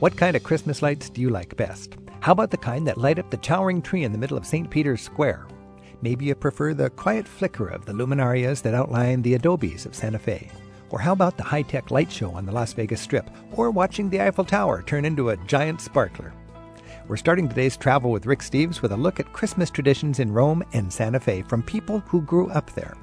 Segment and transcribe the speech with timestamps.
[0.00, 1.98] What kind of Christmas lights do you like best?
[2.20, 4.70] How about the kind that light up the towering tree in the middle of St.
[4.70, 5.46] Peter's Square?
[6.00, 10.18] Maybe you prefer the quiet flicker of the luminarias that outline the adobes of Santa
[10.18, 10.50] Fe.
[10.88, 13.28] Or how about the high tech light show on the Las Vegas Strip?
[13.52, 16.32] Or watching the Eiffel Tower turn into a giant sparkler?
[17.06, 20.64] We're starting today's travel with Rick Steves with a look at Christmas traditions in Rome
[20.72, 22.96] and Santa Fe from people who grew up there.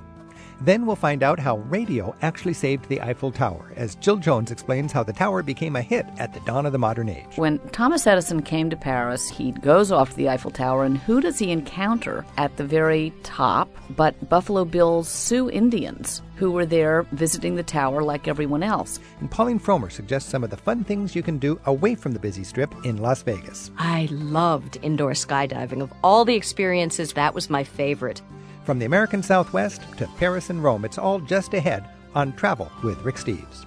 [0.62, 4.92] Then we'll find out how radio actually saved the Eiffel Tower, as Jill Jones explains
[4.92, 7.38] how the tower became a hit at the dawn of the modern age.
[7.38, 11.22] When Thomas Edison came to Paris, he goes off to the Eiffel Tower, and who
[11.22, 17.04] does he encounter at the very top but Buffalo Bill's Sioux Indians, who were there
[17.12, 19.00] visiting the tower like everyone else?
[19.20, 22.20] And Pauline Frommer suggests some of the fun things you can do away from the
[22.20, 23.72] busy strip in Las Vegas.
[23.78, 25.82] I loved indoor skydiving.
[25.82, 28.22] Of all the experiences, that was my favorite.
[28.68, 33.02] From the American Southwest to Paris and Rome, it's all just ahead on Travel with
[33.02, 33.66] Rick Steves.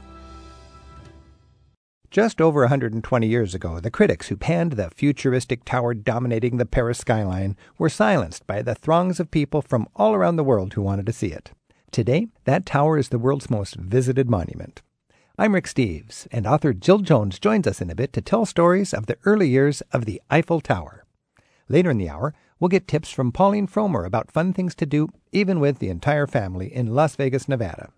[2.11, 6.99] Just over 120 years ago, the critics who panned the futuristic tower dominating the Paris
[6.99, 11.07] skyline were silenced by the throngs of people from all around the world who wanted
[11.07, 11.53] to see it.
[11.91, 14.83] Today, that tower is the world's most visited monument.
[15.39, 18.93] I'm Rick Steves, and author Jill Jones joins us in a bit to tell stories
[18.93, 21.07] of the early years of the Eiffel Tower.
[21.71, 25.09] Later in the hour, we'll get tips from Pauline Frommer about fun things to do,
[25.33, 27.91] even with the entire family, in Las Vegas, Nevada.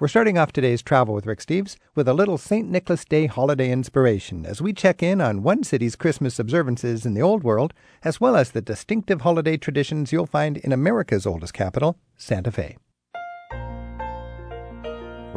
[0.00, 2.70] We're starting off today's travel with Rick Steves with a little St.
[2.70, 7.22] Nicholas Day holiday inspiration as we check in on one city's Christmas observances in the
[7.22, 11.98] Old World, as well as the distinctive holiday traditions you'll find in America's oldest capital,
[12.16, 12.76] Santa Fe.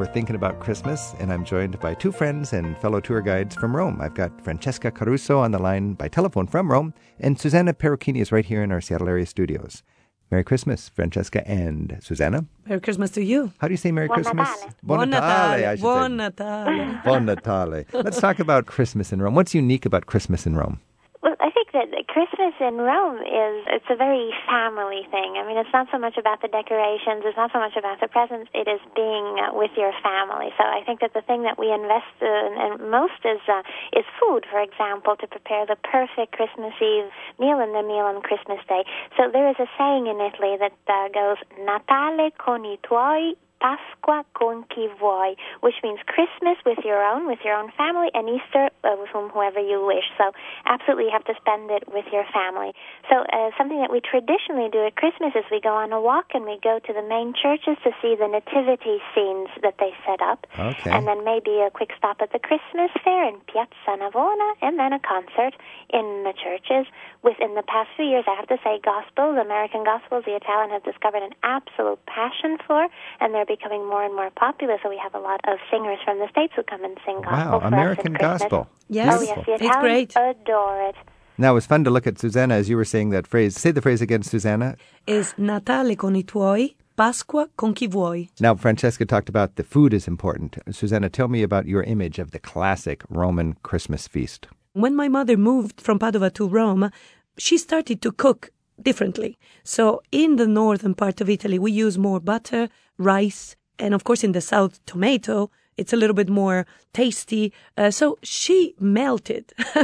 [0.02, 3.76] We're thinking about Christmas, and I'm joined by two friends and fellow tour guides from
[3.76, 4.02] Rome.
[4.02, 8.32] I've got Francesca Caruso on the line by telephone from Rome, and Susanna Perucchini is
[8.32, 9.84] right here in our Seattle area studios.
[10.32, 12.48] Merry Christmas, Francesca and Susanna.
[12.66, 13.54] Merry Christmas to you.
[13.60, 14.50] How do you say Merry Buon Christmas?
[14.50, 14.74] Natale.
[14.82, 16.16] Buon Natale, I should Buon say.
[16.16, 17.02] Natale.
[17.04, 17.86] Buon Natale.
[17.94, 19.36] Let's talk about Christmas in Rome.
[19.36, 20.80] What's unique about Christmas in Rome?
[21.22, 25.40] Well, I think that Christmas in Rome is it's a very family thing.
[25.40, 28.12] I mean, it's not so much about the decorations, it's not so much about the
[28.12, 28.52] presents.
[28.54, 30.52] It is being uh, with your family.
[30.60, 33.64] So I think that the thing that we invest in most is uh,
[33.96, 34.44] is food.
[34.52, 37.08] For example, to prepare the perfect Christmas Eve
[37.40, 38.84] meal and the meal on Christmas Day.
[39.16, 44.26] So there is a saying in Italy that uh, goes Natale con i tuoi Pasqua
[44.34, 48.70] con chi vuoi, which means Christmas with your own, with your own family, and Easter
[48.84, 50.06] uh, with whom, whoever you wish.
[50.18, 50.32] So,
[50.66, 52.74] absolutely, you have to spend it with your family.
[53.10, 56.34] So, uh, something that we traditionally do at Christmas is we go on a walk
[56.34, 60.22] and we go to the main churches to see the nativity scenes that they set
[60.22, 60.90] up, Okay.
[60.90, 64.92] and then maybe a quick stop at the Christmas fair in Piazza Navona, and then
[64.94, 65.54] a concert
[65.94, 66.90] in the churches.
[67.22, 70.84] Within the past few years, I have to say, gospels, American gospels, the Italian have
[70.84, 72.88] discovered an absolute passion for,
[73.20, 74.76] and they're becoming more and more popular.
[74.82, 77.38] So we have a lot of singers from the states who come and sing gospel
[77.38, 78.60] Wow, for us American at gospel.
[78.70, 79.10] Oh, yes.
[79.14, 80.16] Oh yes, the It's Italians great.
[80.16, 80.96] adore it.
[81.38, 83.52] Now, it was fun to look at Susanna as you were saying that phrase.
[83.64, 84.76] Say the phrase again, Susanna.
[85.08, 88.30] Is Natale con i tuoi, Pasqua con chi vuoi.
[88.40, 90.58] Now, Francesca talked about the food is important.
[90.70, 94.48] Susanna, tell me about your image of the classic Roman Christmas feast.
[94.74, 96.92] When my mother moved from Padova to Rome,
[97.38, 98.52] she started to cook
[98.82, 99.38] differently.
[99.64, 102.70] So in the northern part of Italy, we use more butter,
[103.02, 105.50] rice, and of course in the south, tomato.
[105.78, 107.54] It's a little bit more tasty.
[107.78, 109.46] Uh, so she melted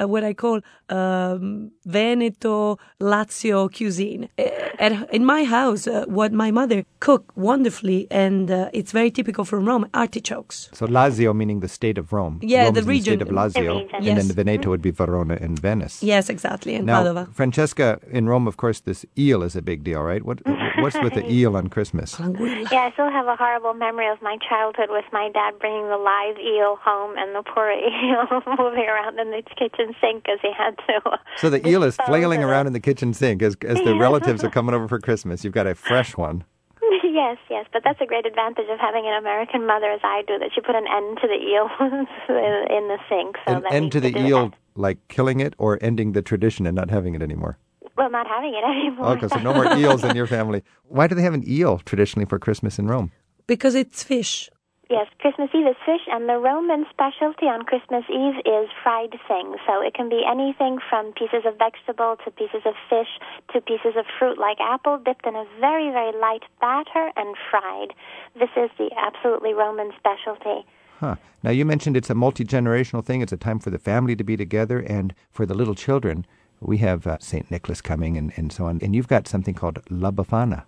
[0.00, 4.28] uh, what I call um, Veneto Lazio cuisine.
[4.38, 4.42] Uh,
[4.80, 9.44] At, in my house, uh, what my mother cooked wonderfully, and uh, it's very typical
[9.44, 10.70] from Rome, artichokes.
[10.72, 12.38] So Lazio meaning the state of Rome.
[12.42, 13.14] Yeah, Rome the is in region.
[13.18, 14.16] state of Lazio, The and Yes.
[14.26, 16.02] then Veneto would be Verona and Venice.
[16.02, 17.32] Yes, exactly, in Now, Padova.
[17.34, 20.22] Francesca, in Rome, of course, this eel is a big deal, right?
[20.24, 20.40] What
[20.80, 22.18] What's with the eel on Christmas?
[22.18, 25.96] Yeah, I still have a horrible memory of my childhood with my dad bringing the
[25.98, 28.26] live eel home and the poor eel
[28.58, 31.18] moving around in the kitchen sink as he had to.
[31.36, 34.50] So the eel is flailing around in the kitchen sink as, as the relatives are
[34.50, 35.44] coming over for Christmas.
[35.44, 36.44] You've got a fresh one.
[37.04, 40.38] yes, yes, but that's a great advantage of having an American mother, as I do,
[40.38, 43.36] that she put an end to the eel in the sink.
[43.46, 44.56] So An that end to the could eel, that.
[44.74, 47.58] like killing it, or ending the tradition and not having it anymore?
[47.96, 49.08] Well, not having it anymore.
[49.16, 50.62] Okay, so no more eels in your family.
[50.84, 53.12] Why do they have an eel traditionally for Christmas in Rome?
[53.46, 54.48] Because it's fish.
[54.90, 59.54] Yes, Christmas Eve is fish, and the Roman specialty on Christmas Eve is fried things.
[59.64, 63.06] So it can be anything from pieces of vegetable to pieces of fish
[63.54, 67.94] to pieces of fruit like apple, dipped in a very, very light batter and fried.
[68.34, 70.66] This is the absolutely Roman specialty.
[70.98, 71.14] Huh.
[71.44, 73.22] Now, you mentioned it's a multi generational thing.
[73.22, 76.26] It's a time for the family to be together and for the little children.
[76.58, 77.48] We have uh, St.
[77.48, 78.80] Nicholas coming and, and so on.
[78.82, 80.64] And you've got something called La Befana.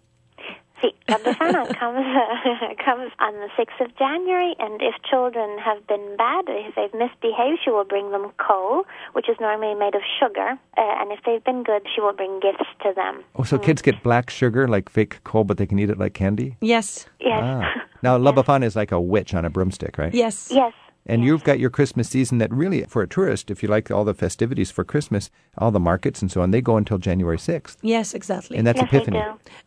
[1.09, 5.87] See, La Befana comes uh, comes on the sixth of January, and if children have
[5.87, 10.03] been bad, if they've misbehaved, she will bring them coal, which is normally made of
[10.21, 13.23] sugar, uh, and if they've been good, she will bring gifts to them.
[13.37, 16.15] Oh, so kids get black sugar like fake coal, but they can eat it like
[16.15, 16.57] candy?
[16.61, 17.07] Yes.
[17.21, 17.73] Yes, Ah.
[18.03, 20.13] Now, La Befana is like a witch on a broomstick, right?
[20.13, 20.49] Yes.
[20.51, 20.73] yes.
[21.07, 24.05] And you've got your Christmas season that really, for a tourist, if you like all
[24.05, 27.77] the festivities for Christmas, all the markets and so on, they go until January 6th.
[27.83, 28.57] Yes, exactly.
[28.57, 29.19] And that's yes, Epiphany.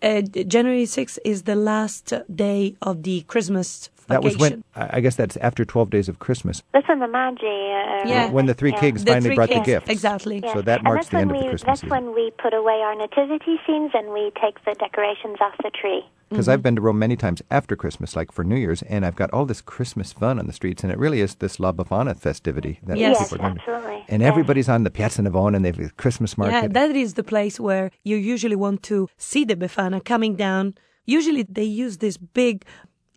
[0.02, 5.00] uh, January 6th is the last day of the Christmas That was when, I I
[5.02, 7.46] guess that's after 12 days of Christmas, That's when the Magi.
[7.46, 8.30] Uh, Yeah.
[8.30, 8.80] when the three yeah.
[8.80, 9.90] kings The finally three brought kids, the gifts.
[9.90, 10.42] Exactly.
[10.44, 10.54] Yeah.
[10.54, 12.06] So that marks that's the end when of the we, Christmas That's season.
[12.06, 16.04] when we put away our nativity scenes and we take the decorations off the tree.
[16.30, 19.16] Because I've been to Rome many times after Christmas, like for New Year's, and I've
[19.16, 22.18] got all this Christmas fun on the streets, and it really is this La Befana
[22.18, 23.18] festivity that Yes.
[23.20, 23.60] Yes, people are doing.
[23.60, 24.06] absolutely.
[24.10, 24.30] And Yes.
[24.32, 26.54] everybody's on the Piazza Navona, and they've a Christmas market.
[26.56, 30.74] Yeah, that is the place where you usually want to see the Befana coming down.
[31.06, 32.66] Usually they use this big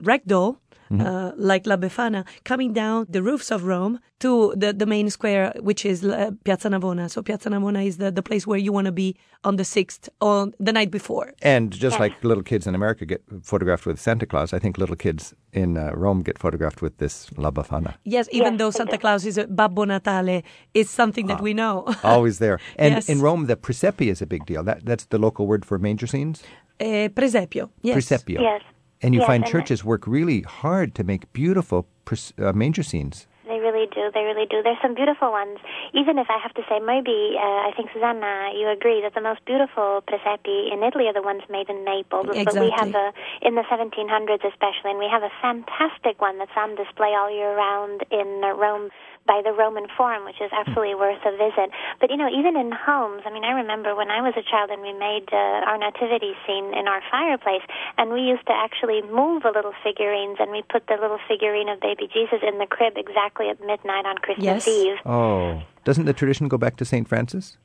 [0.03, 0.59] ragdoll,
[0.91, 1.07] Mm-hmm.
[1.07, 5.53] uh, like La Befana, coming down the roofs of Rome to the, the main square,
[5.61, 7.11] which is uh, Piazza Navona.
[7.11, 9.15] So Piazza Navona is the, the place where you want to be
[9.45, 11.35] on the 6th, on the night before.
[11.43, 14.97] And just like little kids in America get photographed with Santa Claus, I think little
[14.97, 17.95] kids in uh, Rome get photographed with this La Befana.
[18.05, 18.97] Yes, even Yes, though Santa.
[18.99, 20.43] Claus is a Babbo Natale,
[20.73, 21.85] it's something that we know.
[22.03, 22.59] Always there.
[22.77, 23.09] And Yes.
[23.09, 24.65] in Rome, the presepe is a big deal.
[24.65, 26.43] That, that's the local word for manger scenes?
[26.81, 27.69] Eh, presepio.
[27.83, 27.97] Yes.
[27.97, 28.41] Presepio.
[28.41, 28.63] Yes.
[29.01, 32.83] And you Yes, find and churches work really hard to make beautiful pres- uh, manger
[32.83, 33.27] scenes.
[33.49, 34.13] They really do.
[34.13, 34.61] They really do.
[34.63, 35.57] There's some beautiful ones.
[35.97, 39.25] Even if I have to say, maybe uh, I think Susanna, you agree that the
[39.25, 42.29] most beautiful presepi in Italy are the ones made in Naples.
[42.29, 42.45] Exactly.
[42.45, 43.09] But we have a
[43.41, 47.57] in the 1700s especially, and we have a fantastic one that's on display all year
[47.57, 48.91] round in uh, Rome
[49.29, 51.69] by the Roman Forum, which is absolutely worth a visit.
[52.01, 54.73] But you know, even in homes, I mean, I remember when I was a child
[54.73, 57.63] and we made uh, our nativity scene in our fireplace,
[58.01, 61.69] and we used to actually move the little figurines, and we put the little figurine
[61.69, 64.69] of baby Jesus in the crib exactly at midnight on Christmas Yes.
[64.69, 64.97] Eve.
[65.05, 65.63] Oh.
[65.85, 67.07] Doesn't the tradition go back to St.
[67.07, 67.59] Francis?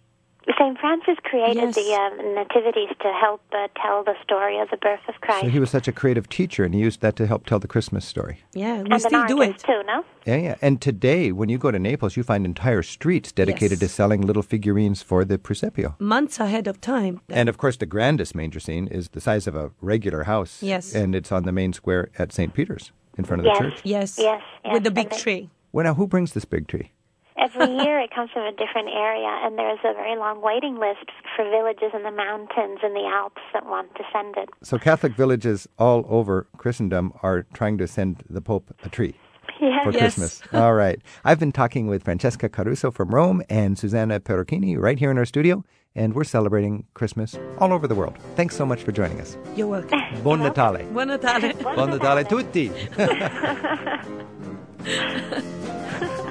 [0.59, 0.77] St.
[0.79, 1.75] Francis created Yes.
[1.75, 5.41] the um, nativities to help uh, tell the story of the birth of Christ.
[5.45, 7.67] So he was such a creative teacher, and he used that to help tell the
[7.67, 8.39] Christmas story.
[8.53, 9.57] Yeah, we and still do it.
[9.59, 10.03] too, no?
[10.25, 10.55] Yeah, yeah.
[10.61, 14.43] And today, when you go to Naples, you find entire streets dedicated to selling little
[14.43, 15.95] figurines for the Presepio.
[15.99, 17.21] Months ahead of time.
[17.29, 20.61] And of course, the grandest manger scene is the size of a regular house.
[20.61, 20.93] Yes.
[20.93, 22.53] And it's on the main square at St.
[22.53, 23.57] Peter's in front of Yes.
[23.57, 23.81] the church.
[23.83, 24.19] Yes.
[24.19, 25.49] Yes, yes, With the big they- tree.
[25.71, 26.91] Well, now, who brings this big tree?
[27.37, 31.09] Every year it comes from a different area, and there's a very long waiting list
[31.35, 34.49] for villages in the mountains in the Alps that want to send it.
[34.61, 39.15] So, Catholic villages all over Christendom are trying to send the Pope a tree.
[39.59, 39.83] Yes.
[39.83, 40.01] for Yes.
[40.15, 40.41] Christmas.
[40.53, 40.99] All right.
[41.23, 45.25] I've been talking with Francesca Caruso from Rome and Susanna Perocchini right here in our
[45.25, 45.63] studio,
[45.95, 48.17] and we're celebrating Christmas all over the world.
[48.35, 49.37] Thanks so much for joining us.
[49.55, 49.99] You're welcome.
[50.23, 50.83] Buon Natale.
[50.91, 51.53] Buon Natale.
[51.75, 52.71] Buon Natale tutti.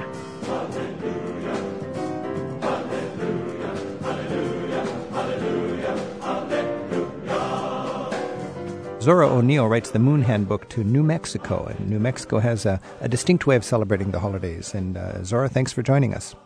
[9.02, 13.08] Zora O'Neill writes the Moon Handbook to New Mexico, and New Mexico has a, a
[13.08, 14.74] distinct way of celebrating the holidays.
[14.74, 16.36] And uh, Zora, thanks for joining us.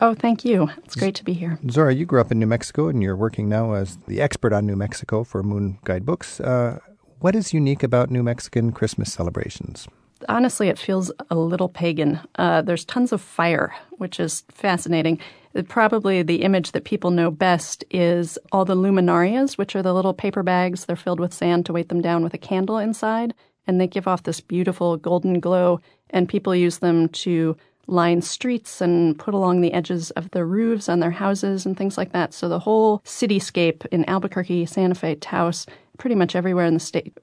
[0.00, 0.70] Oh, thank you.
[0.84, 1.58] It's great to be here.
[1.70, 4.64] Zora, you grew up in New Mexico, and you're working now as the expert on
[4.64, 6.40] New Mexico for Moon Guidebooks.
[6.40, 6.78] Uh,
[7.18, 9.86] what is unique about New Mexican Christmas celebrations?
[10.28, 12.20] Honestly, it feels a little pagan.
[12.36, 15.20] Uh, there's tons of fire, which is fascinating.
[15.56, 19.94] Uh, Probably the image that people know best is all the luminarias, which are the
[19.94, 20.84] little paper bags.
[20.84, 23.34] They're filled with sand to weight them down with a candle inside,
[23.66, 25.80] and they give off this beautiful golden glow.
[26.10, 27.56] And people use them to
[27.88, 31.96] line streets and put along the edges of the roofs on their houses and things
[31.96, 32.32] like that.
[32.32, 35.66] So the whole cityscape in Albuquerque, Santa Fe, Taos,
[35.98, 37.16] pretty much everywhere in the state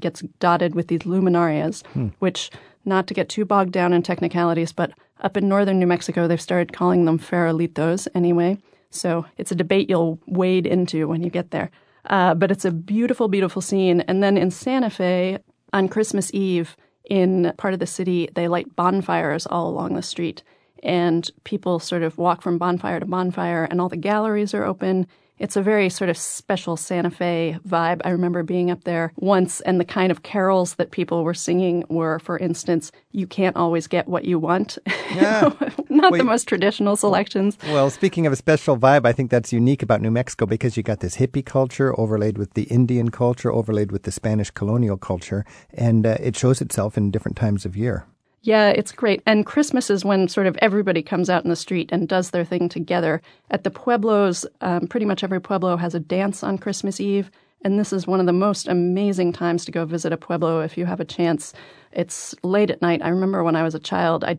[0.00, 1.82] gets dotted with these luminarias,
[2.18, 2.50] which,
[2.84, 6.40] not to get too bogged down in technicalities, but up in northern New Mexico, they've
[6.40, 8.58] started calling them farolitos anyway.
[8.90, 11.70] So it's a debate you'll wade into when you get there.
[12.06, 14.02] Uh, but it's a beautiful, beautiful scene.
[14.02, 15.38] And then in Santa Fe,
[15.72, 16.76] on Christmas Eve,
[17.08, 20.42] in part of the city, they light bonfires all along the street.
[20.82, 25.06] And people sort of walk from bonfire to bonfire, and all the galleries are open.
[25.38, 28.00] It's a very sort of special Santa Fe vibe.
[28.04, 31.84] I remember being up there once, and the kind of carols that people were singing
[31.88, 34.78] were, for instance, You Can't Always Get What You Want.
[35.14, 35.52] Yeah.
[35.88, 37.56] Not the most traditional selections.
[37.64, 40.82] Well, speaking of a special vibe, I think that's unique about New Mexico because you
[40.82, 45.44] got this hippie culture overlaid with the Indian culture, overlaid with the Spanish colonial culture,
[45.72, 48.06] and uh, it shows itself in different times of year.
[48.42, 49.22] Yeah, it's great.
[49.26, 52.44] And Christmas is when sort of everybody comes out in the street and does their
[52.44, 53.20] thing together.
[53.50, 57.30] At the pueblos, um, pretty much every pueblo has a dance on Christmas Eve,
[57.64, 60.78] And this is one of the most amazing times to go visit a pueblo if
[60.78, 61.52] you have a chance.
[61.92, 63.02] It's late at night.
[63.02, 64.38] I remember when I was a child, I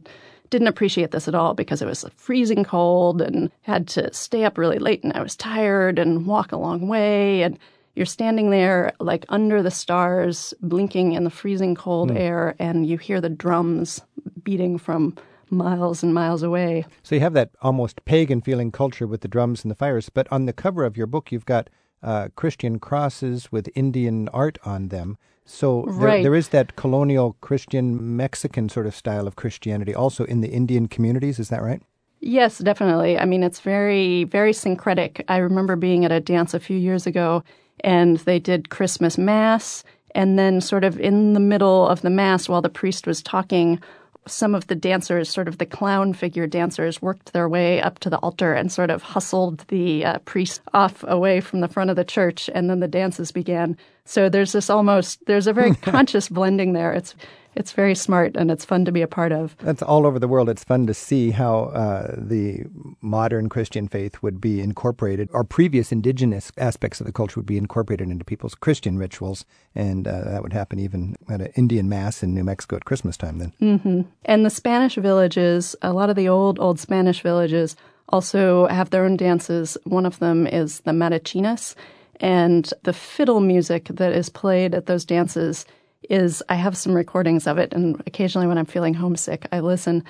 [0.49, 4.57] didn't appreciate this at all because it was freezing cold and had to stay up
[4.57, 7.59] really late and I was tired and walk a long way and
[7.95, 12.17] you're standing there like under the stars blinking in the freezing cold mm.
[12.17, 14.01] air and you hear the drums
[14.43, 15.15] beating from
[15.49, 16.85] miles and miles away.
[17.03, 20.27] So you have that almost pagan feeling culture with the drums and the fires, but
[20.31, 21.69] on the cover of your book you've got
[22.01, 25.17] uh, Christian crosses with Indian art on them.
[25.45, 26.23] So there, right.
[26.23, 30.87] there is that colonial Christian Mexican sort of style of Christianity also in the Indian
[30.87, 31.39] communities.
[31.39, 31.81] Is that right?
[32.21, 33.17] Yes, definitely.
[33.17, 35.23] I mean, it's very, very syncretic.
[35.27, 37.43] I remember being at a dance a few years ago
[37.83, 39.83] and they did Christmas Mass.
[40.15, 43.79] And then, sort of in the middle of the Mass, while the priest was talking,
[44.25, 48.09] some of the dancers, sort of the clown figure dancers, worked their way up to
[48.09, 51.95] the altar and sort of hustled the uh, priest off away from the front of
[51.95, 53.77] the church, and then the dances began.
[54.05, 56.93] So there's this almost there's a very conscious blending there.
[56.93, 57.15] It's
[57.55, 59.55] it's very smart and it's fun to be a part of.
[59.57, 60.49] That's all over the world.
[60.49, 62.65] It's fun to see how uh, the
[63.01, 67.57] modern Christian faith would be incorporated, or previous indigenous aspects of the culture would be
[67.57, 72.23] incorporated into people's Christian rituals, and uh, that would happen even at an Indian mass
[72.23, 73.39] in New Mexico at Christmas time.
[73.39, 74.01] Then, mm-hmm.
[74.25, 77.75] and the Spanish villages, a lot of the old old Spanish villages
[78.09, 79.77] also have their own dances.
[79.83, 81.75] One of them is the mariachinas.
[82.21, 85.65] And the fiddle music that is played at those dances
[86.09, 90.03] is I have some recordings of it, and occasionally when I'm feeling homesick, I listen.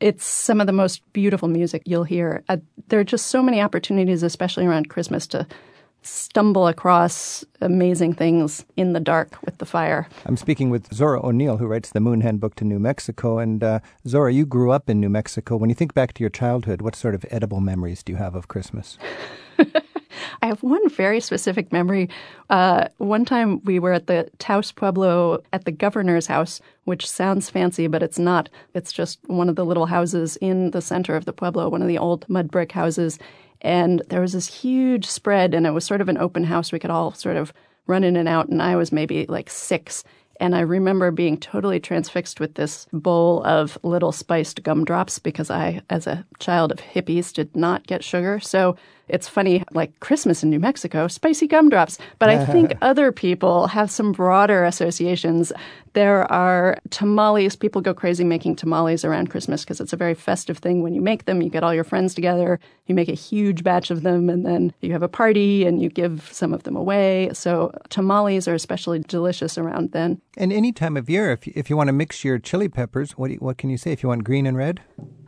[0.00, 2.44] It's some of the most beautiful music you'll hear.
[2.48, 5.46] Uh, there are just so many opportunities, especially around Christmas, to
[6.02, 10.08] stumble across amazing things in the dark with the fire.
[10.26, 13.38] I'm speaking with Zora O'Neill, who writes the Moon Handbook to New Mexico.
[13.38, 15.56] And uh, Zora, you grew up in New Mexico.
[15.56, 18.34] When you think back to your childhood, what sort of edible memories do you have
[18.34, 18.98] of Christmas?
[20.42, 22.08] I have one very specific memory.
[22.50, 27.50] Uh, one time we were at the Taos Pueblo at the governor's house, which sounds
[27.50, 28.48] fancy, but it's not.
[28.74, 31.88] It's just one of the little houses in the center of the Pueblo, one of
[31.88, 33.18] the old mud brick houses.
[33.60, 36.72] And there was this huge spread, and it was sort of an open house.
[36.72, 37.52] We could all sort of
[37.86, 40.04] run in and out, and I was maybe like six.
[40.40, 45.82] And I remember being totally transfixed with this bowl of little spiced gumdrops because I,
[45.90, 48.38] as a child of hippies, did not get sugar.
[48.38, 48.76] So
[49.08, 51.98] it's funny, like Christmas in New Mexico, spicy gumdrops.
[52.18, 55.52] But I think other people have some broader associations.
[55.94, 57.56] There are tamales.
[57.56, 60.82] People go crazy making tamales around Christmas because it's a very festive thing.
[60.82, 63.90] When you make them, you get all your friends together, you make a huge batch
[63.90, 67.30] of them, and then you have a party and you give some of them away.
[67.32, 70.20] So tamales are especially delicious around then.
[70.36, 73.12] And any time of year, if you, if you want to mix your chili peppers,
[73.12, 73.92] what, you, what can you say?
[73.92, 74.80] If you want green and red?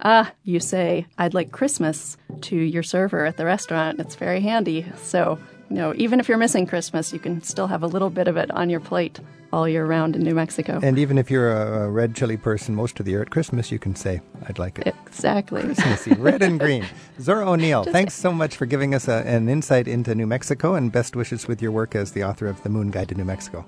[0.03, 4.01] Ah, you say, I'd like Christmas to your server at the restaurant.
[4.01, 4.87] It's very handy.
[5.03, 8.29] So, you know, even if you're missing Christmas, you can still have a little bit
[8.29, 9.21] of it on your plate
[9.53, 10.79] all year round in New Mexico.
[10.83, 13.71] And even if you're a, a red chili person most of the year at Christmas,
[13.71, 14.95] you can say, I'd like it.
[15.07, 15.63] Exactly.
[15.63, 16.87] Christmassy, red and green.
[17.21, 20.93] Zora O'Neill, thanks so much for giving us a, an insight into New Mexico and
[20.93, 23.67] best wishes with your work as the author of The Moon Guide to New Mexico.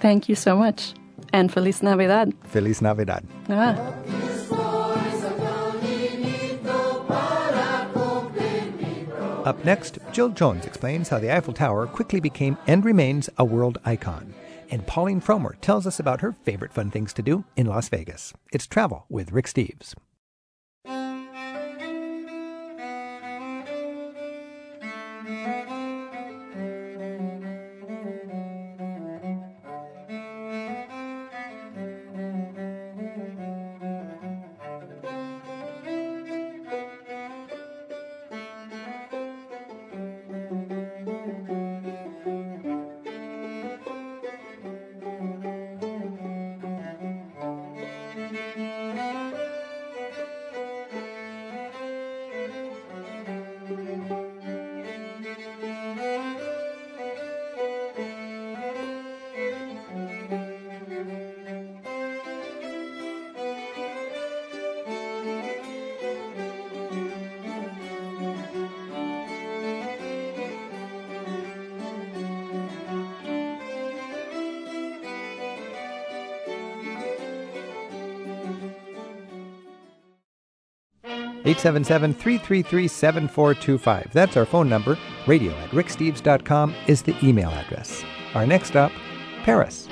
[0.00, 0.94] Thank you so much.
[1.32, 2.32] And Feliz Navidad.
[2.44, 3.24] Feliz Navidad.
[3.48, 3.76] Ah.
[9.48, 13.78] Up next, Jill Jones explains how the Eiffel Tower quickly became and remains a world
[13.82, 14.34] icon.
[14.70, 18.34] And Pauline Frommer tells us about her favorite fun things to do in Las Vegas.
[18.52, 19.94] It's travel with Rick Steves.
[81.58, 84.10] 877 333 7425.
[84.12, 84.96] That's our phone number.
[85.26, 88.04] Radio at ricksteves.com is the email address.
[88.34, 88.92] Our next stop,
[89.42, 89.88] Paris.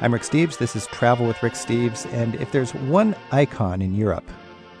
[0.00, 0.58] I'm Rick Steves.
[0.58, 2.06] This is Travel with Rick Steves.
[2.12, 4.30] And if there's one icon in Europe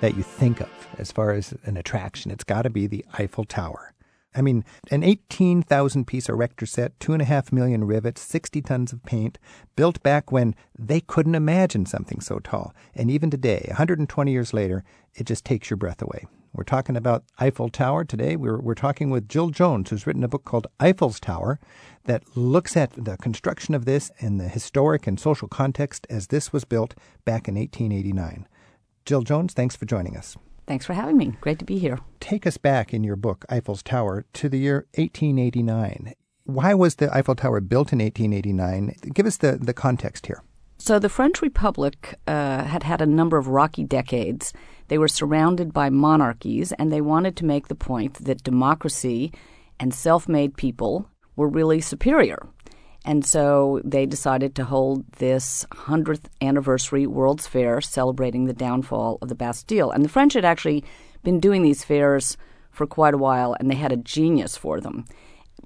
[0.00, 3.44] that you think of as far as an attraction, it's got to be the Eiffel
[3.44, 3.91] Tower.
[4.34, 8.92] I mean, an 18,000 piece erector set, two and a half million rivets, 60 tons
[8.92, 9.38] of paint,
[9.76, 12.74] built back when they couldn't imagine something so tall.
[12.94, 14.84] And even today, 120 years later,
[15.14, 16.26] it just takes your breath away.
[16.54, 18.36] We're talking about Eiffel Tower today.
[18.36, 21.58] We're, we're talking with Jill Jones, who's written a book called Eiffel's Tower
[22.04, 26.52] that looks at the construction of this in the historic and social context as this
[26.52, 28.46] was built back in 1889.
[29.06, 30.36] Jill Jones, thanks for joining us.
[30.66, 31.34] Thanks for having me.
[31.40, 31.98] Great to be here.
[32.20, 36.14] Take us back in your book, Eiffel's Tower, to the year 1889.
[36.44, 38.96] Why was the Eiffel Tower built in 1889?
[39.14, 40.42] Give us the, the context here.
[40.78, 44.52] So, the French Republic uh, had had a number of rocky decades.
[44.88, 49.32] They were surrounded by monarchies, and they wanted to make the point that democracy
[49.78, 52.48] and self made people were really superior.
[53.04, 59.28] And so they decided to hold this 100th anniversary World's Fair celebrating the downfall of
[59.28, 59.90] the Bastille.
[59.90, 60.84] And the French had actually
[61.24, 62.36] been doing these fairs
[62.70, 65.04] for quite a while, and they had a genius for them.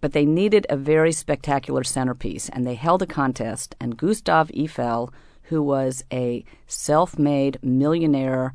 [0.01, 5.13] But they needed a very spectacular centerpiece, and they held a contest, and Gustave Eiffel,
[5.45, 8.53] who was a self made millionaire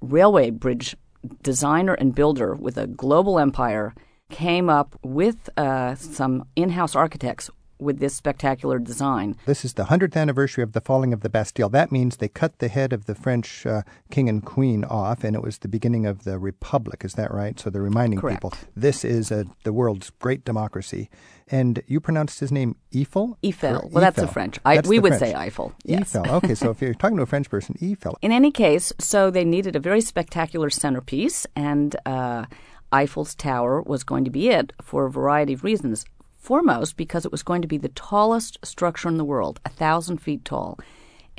[0.00, 0.96] railway bridge
[1.42, 3.94] designer and builder with a global empire,
[4.30, 7.50] came up with uh, some in house architects
[7.82, 9.36] with this spectacular design.
[9.46, 11.68] This is the 100th anniversary of the falling of the Bastille.
[11.68, 15.36] That means they cut the head of the French uh, king and queen off, and
[15.36, 17.04] it was the beginning of the Republic.
[17.04, 17.58] Is that right?
[17.58, 18.38] So they're reminding Correct.
[18.38, 21.10] people this is a, the world's great democracy.
[21.48, 23.36] And you pronounced his name Eiffel?
[23.44, 23.90] Eiffel.
[23.92, 24.32] Well, that's Eiffel.
[24.32, 24.58] French.
[24.64, 25.20] I, That's we would French.
[25.20, 25.74] say Eiffel.
[25.84, 26.14] Yes.
[26.16, 26.36] Eiffel.
[26.36, 28.16] Okay, so if you're talking to a French person, Eiffel.
[28.22, 32.46] In any case, so they needed a very spectacular centerpiece, and uh,
[32.92, 36.04] Eiffel's Tower was going to be it for a variety of reasons.
[36.42, 40.18] Foremost, because it was going to be the tallest structure in the world, a thousand
[40.18, 40.76] feet tall.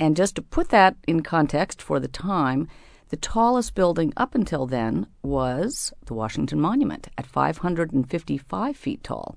[0.00, 2.68] And just to put that in context for the time,
[3.10, 9.36] the tallest building up until then was the Washington Monument at 555 feet tall.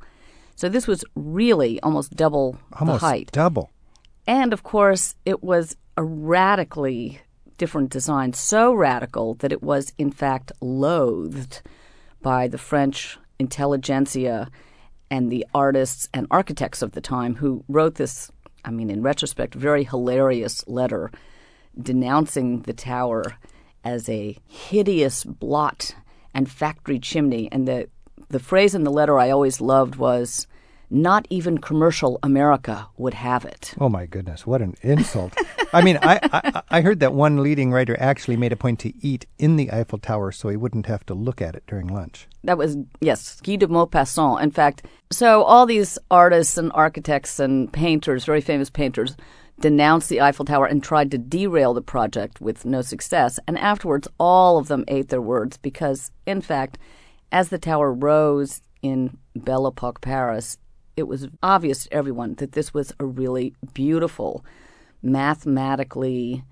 [0.55, 3.31] So this was really almost double Almost the height.
[3.33, 3.69] double.
[4.25, 7.19] And of course, it was a radically
[7.57, 11.61] different design, so radical that it was, in fact, loathed
[12.21, 14.49] by the French intelligentsia
[15.09, 18.31] and the artists and architects of the time who wrote this,
[18.65, 21.11] I mean, in retrospect, very hilarious letter
[21.81, 23.23] denouncing the tower
[23.83, 25.95] as a hideous blot
[26.33, 27.49] and factory chimney.
[27.51, 27.89] And the,
[28.29, 30.47] the phrase in the letter I always loved was,
[30.89, 33.73] not even commercial America would have it.
[33.79, 35.33] Oh my goodness, what an insult!
[35.73, 38.93] I mean, I, I I heard that one leading writer actually made a point to
[39.05, 42.27] eat in the Eiffel Tower so he wouldn't have to look at it during lunch.
[42.43, 44.41] That was, yes, Guy de Maupassant.
[44.41, 49.17] In fact, so all these artists and architects and painters, very famous painters,
[49.59, 53.39] denounced the Eiffel Tower and tried to derail the project with no success.
[53.47, 56.77] And afterwards, all of them ate their words because, in fact,
[57.31, 60.57] as the tower rose in Belle Epoque Paris,
[60.97, 64.43] it was obvious to everyone that this was a really beautiful,
[65.01, 66.43] mathematically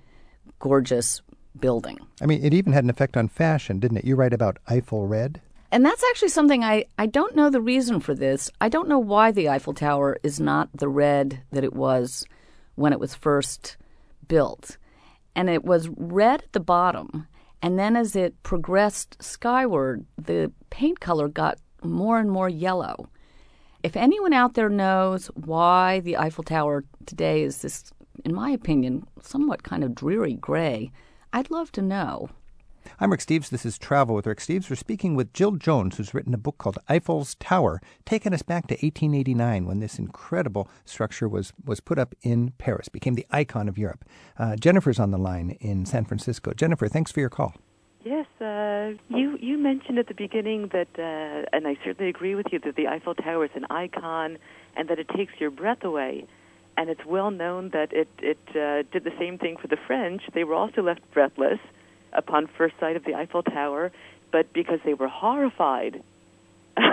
[0.60, 1.22] gorgeous
[1.60, 1.98] building.
[2.22, 4.06] I mean, it even had an effect on fashion, didn't it?
[4.06, 5.42] You write about Eiffel Red.
[5.72, 8.52] And that's actually something I, I don't know the reason for this.
[8.62, 12.26] I don't know why the Eiffel Tower is not the red that it was
[12.76, 13.78] when it was first
[14.28, 14.78] built.
[15.36, 17.28] And it was red at the bottom.
[17.62, 23.10] And then as it progressed skyward, the paint color got more and more yellow.
[23.86, 27.92] If anyone out there knows why the Eiffel Tower today is this,
[28.24, 30.92] in my opinion, somewhat kind of dreary gray,
[31.32, 32.30] I'd love to know.
[33.00, 33.50] I'm Rick Steves.
[33.50, 34.72] This is Travel with Rick Steves.
[34.72, 38.66] We're speaking with Jill Jones, who's written a book called Eiffel's Tower, taking us back
[38.70, 43.70] to 1889 when this incredible structure was, was put up in Paris, became the icon
[43.70, 44.04] of Europe.
[44.40, 46.54] Uh, Jennifer's on the line in San Francisco.
[46.54, 47.54] Jennifer, thanks for your call.
[48.06, 52.46] Yes, uh, you you mentioned at the beginning that, uh, and I certainly agree with
[52.52, 54.38] you that the Eiffel Tower is an icon,
[54.78, 56.28] and that it takes your breath away.
[56.78, 60.22] And it's well known that it it uh, did the same thing for the French.
[60.36, 61.58] They were also left breathless
[62.14, 63.92] upon first sight of the Eiffel Tower,
[64.32, 66.04] but because they were horrified.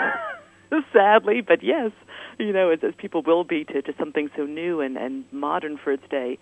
[0.95, 1.91] Sadly, but yes,
[2.39, 5.77] you know, as, as people will be to, to something so new and, and modern
[5.77, 6.39] for its day.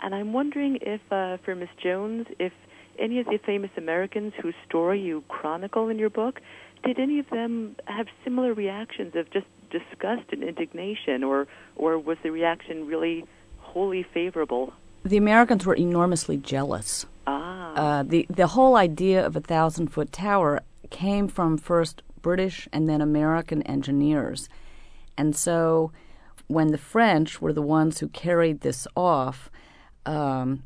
[0.00, 2.52] And I'm wondering if, uh, for Miss Jones, if
[2.98, 6.40] any of the famous Americans whose story you chronicle in your book,
[6.84, 12.18] did any of them have similar reactions of just disgust and indignation, or or was
[12.22, 13.24] the reaction really
[13.58, 14.72] wholly favorable?
[15.04, 17.06] The Americans were enormously jealous.
[17.26, 22.68] Ah, Uh, the the whole idea of a thousand foot tower came from first British
[22.72, 24.48] and then American engineers,
[25.16, 25.90] and so
[26.46, 29.50] when the French were the ones who carried this off,
[30.04, 30.62] um,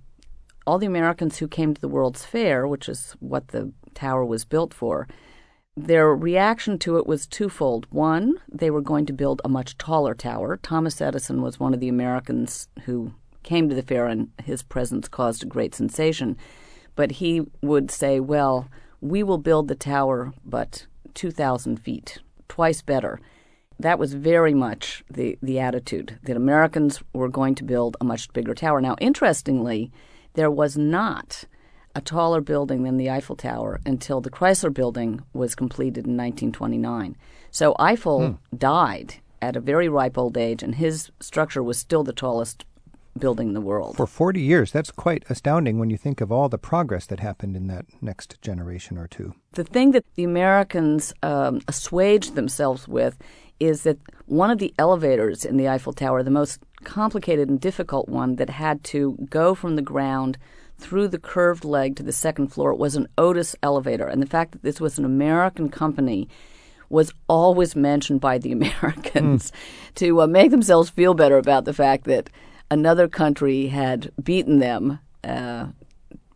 [0.69, 4.45] all the Americans who came to the World's Fair, which is what the tower was
[4.45, 5.09] built for,
[5.75, 7.87] their reaction to it was twofold.
[7.89, 10.59] One, they were going to build a much taller tower.
[10.59, 15.09] Thomas Edison was one of the Americans who came to the fair, and his presence
[15.09, 16.37] caused a great sensation.
[16.97, 18.69] But he would say, Well,
[19.01, 23.19] we will build the tower, but 2,000 feet, twice better.
[23.81, 28.31] That was very much the, the attitude that Americans were going to build a much
[28.35, 28.83] bigger tower.
[28.83, 29.91] Now, interestingly,
[30.38, 31.44] there was not
[31.96, 37.16] a taller building than the Eiffel Tower until the Chrysler building was completed in 1929.
[37.51, 38.57] So Eiffel hmm.
[38.57, 42.64] died at a very ripe old age, and his structure was still the tallest
[43.18, 43.96] building in the world.
[43.96, 47.57] For 40 years, that's quite astounding when you think of all the progress that happened
[47.57, 49.35] in that next generation or two.
[49.55, 53.18] The thing that the Americans um, assuaged themselves with
[53.59, 58.09] is that one of the elevators in the Eiffel Tower, the most complicated and difficult
[58.09, 60.38] one that had to go from the ground
[60.79, 64.07] through the curved leg to the second floor, was an Otis elevator.
[64.07, 66.29] And the fact that this was an American company
[66.88, 69.95] was always mentioned by the Americans mm.
[69.97, 72.31] to uh, make themselves feel better about the fact that
[72.71, 75.67] another country had beaten them uh,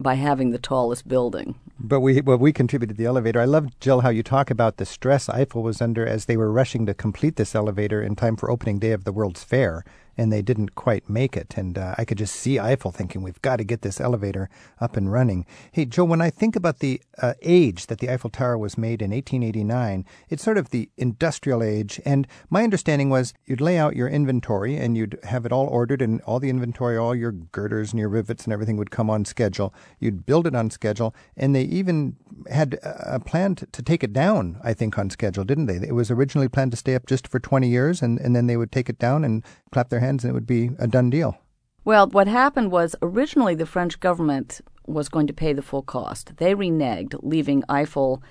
[0.01, 1.55] by having the tallest building.
[1.79, 3.41] But we well we contributed the elevator.
[3.41, 6.53] I love Jill how you talk about the stress Eiffel was under as they were
[6.53, 9.85] rushing to complete this elevator in time for opening day of the World's Fair
[10.17, 11.55] and they didn't quite make it.
[11.57, 14.49] And uh, I could just see Eiffel thinking, we've got to get this elevator
[14.81, 15.47] up and running.
[15.73, 19.03] Hey, Joe, when I think about the uh, age that the Eiffel Tower was made
[19.03, 22.01] in 1889, it's sort of the industrial age.
[22.05, 26.03] And my understanding was you'd lay out your inventory and you'd have it all ordered,
[26.03, 29.25] and all the inventory, all your girders and your rivets and everything would come on
[29.25, 29.75] schedule.
[29.99, 32.17] You'd build it on schedule, and they even
[32.51, 35.77] had a plan to, take it down, I think, on schedule, didn't they?
[35.77, 38.57] It was originally planned to stay up just for 20 years, and, and then they
[38.57, 41.39] would take it down and clap their hands and it would be a done deal.
[41.85, 46.37] Well, what happened was originally the French government was going to pay the full cost.
[46.37, 48.23] They reneged, leaving Eiffel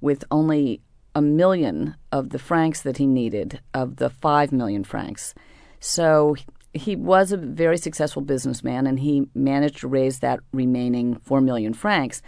[0.00, 0.80] with only
[1.14, 5.34] a million of the francs that he needed of the five million francs.
[5.80, 6.36] So
[6.72, 11.74] he was a very successful businessman and he managed to raise that remaining four million
[11.74, 12.22] francs.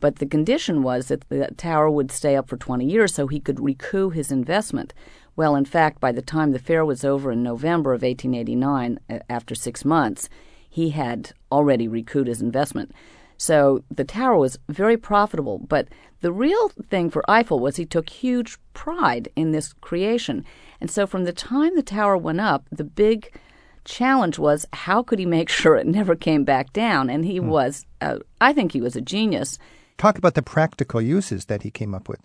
[0.00, 3.40] But the condition was that the tower would stay up for 20 years so he
[3.40, 4.92] could recoup his investment.
[5.36, 9.54] Well, in fact, by the time the fair was over in November of 1889, after
[9.54, 10.28] six months,
[10.68, 12.92] he had already recouped his investment.
[13.36, 15.58] So the tower was very profitable.
[15.58, 15.88] But
[16.20, 20.44] the real thing for Eiffel was he took huge pride in this creation.
[20.80, 23.38] And so from the time the tower went up, the big
[23.84, 27.10] challenge was how could he make sure it never came back down?
[27.10, 27.48] And he hmm.
[27.48, 29.58] was, uh, I think he was a genius.
[29.98, 32.20] Talk about the practical uses that he came up with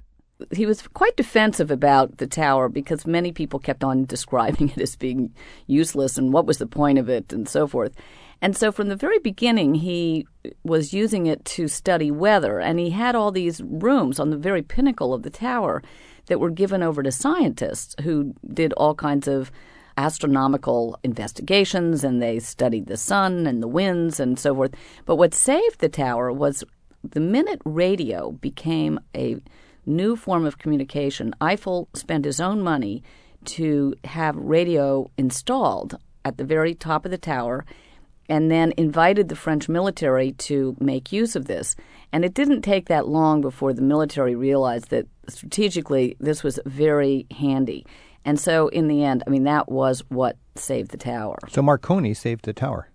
[0.51, 4.95] he was quite defensive about the tower because many people kept on describing it as
[4.95, 5.33] being
[5.67, 7.93] useless and what was the point of it and so forth.
[8.41, 10.27] And so from the very beginning, he
[10.63, 14.63] was using it to study weather, and he had all these rooms on the very
[14.63, 15.83] pinnacle of the tower
[16.25, 19.51] that were given over to scientists who did all kinds of
[19.97, 24.73] astronomical investigations and they studied the sun and the winds and so forth.
[25.05, 26.63] But what saved the tower was
[27.03, 29.37] the minute radio became a
[29.85, 31.33] new form of communication.
[31.41, 33.03] Eiffel spent his own money
[33.45, 37.65] to have radio installed at the very top of the tower
[38.29, 41.75] and then invited the French military to make use of this.
[42.13, 47.25] And it didn't take that long before the military realized that strategically this was very
[47.31, 47.85] handy.
[48.23, 51.39] And so, in the end, I mean, that was what saved the tower.
[51.49, 52.87] So, Marconi saved the tower?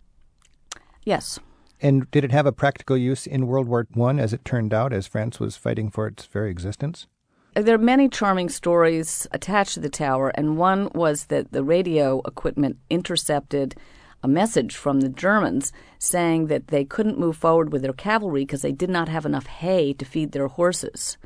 [1.05, 1.39] Yes.
[1.81, 4.93] And did it have a practical use in World War I, as it turned out,
[4.93, 7.07] as France was fighting for its very existence?
[7.55, 12.21] There are many charming stories attached to the tower, and one was that the radio
[12.27, 13.75] equipment intercepted
[14.23, 18.63] a message from the Germans saying that they couldn't move forward with their cavalry because
[18.63, 21.17] they did not have enough hay to feed their horses.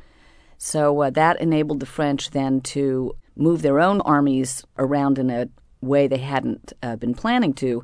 [0.57, 5.49] So uh, that enabled the French then to move their own armies around in a
[5.81, 7.83] way they hadn't uh, been planning to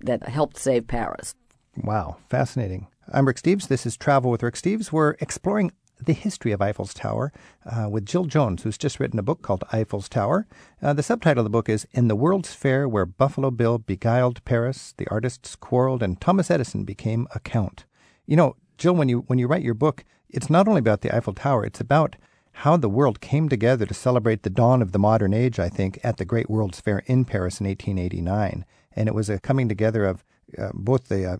[0.00, 1.34] that helped save Paris.
[1.82, 2.86] Wow, fascinating.
[3.12, 3.68] I'm Rick Steves.
[3.68, 4.92] This is Travel with Rick Steves.
[4.92, 7.32] We're exploring the history of Eiffel's Tower
[7.66, 10.46] uh, with Jill Jones, who's just written a book called Eiffel's Tower.
[10.82, 14.42] Uh, the subtitle of the book is In the World's Fair Where Buffalo Bill Beguiled
[14.44, 17.84] Paris, the Artists Quarreled, and Thomas Edison Became a Count.
[18.26, 21.14] You know, Jill, when you, when you write your book, it's not only about the
[21.14, 22.16] Eiffel Tower, it's about
[22.52, 26.00] how the world came together to celebrate the dawn of the modern age, I think,
[26.02, 28.64] at the Great World's Fair in Paris in 1889.
[28.94, 30.24] And it was a coming together of
[30.56, 31.36] uh, both the uh,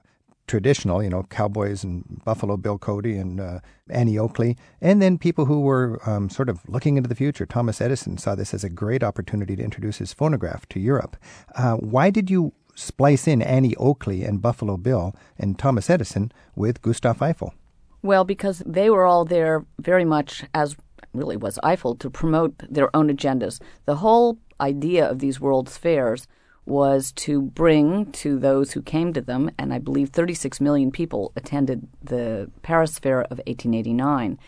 [0.46, 5.46] traditional, you know, cowboys and Buffalo Bill Cody and uh, Annie Oakley, and then people
[5.46, 7.46] who were um, sort of looking into the future.
[7.46, 11.16] Thomas Edison saw this as a great opportunity to introduce his phonograph to Europe.
[11.54, 16.82] Uh, why did you splice in Annie Oakley and Buffalo Bill and Thomas Edison with
[16.82, 17.54] Gustav Eiffel?
[18.02, 20.76] Well, because they were all there very much as
[21.12, 23.60] really was Eiffel to promote their own agendas.
[23.86, 26.28] The whole idea of these World's Fairs
[26.66, 31.32] was to bring to those who came to them, and I believe 36 million people
[31.36, 34.38] attended the Paris Fair of 1889.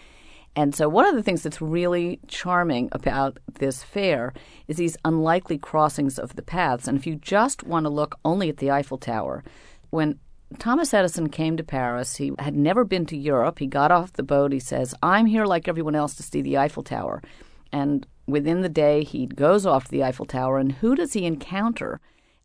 [0.57, 4.33] And so, one of the things that's really charming about this fair
[4.66, 6.88] is these unlikely crossings of the paths.
[6.88, 9.44] And if you just want to look only at the Eiffel Tower,
[9.90, 10.18] when
[10.59, 13.61] Thomas Edison came to Paris, he had never been to Europe.
[13.61, 14.50] He got off the boat.
[14.50, 17.22] He says, I'm here like everyone else to see the Eiffel Tower.
[17.70, 20.59] And within the day, he goes off to the Eiffel Tower.
[20.59, 22.01] And who does he encounter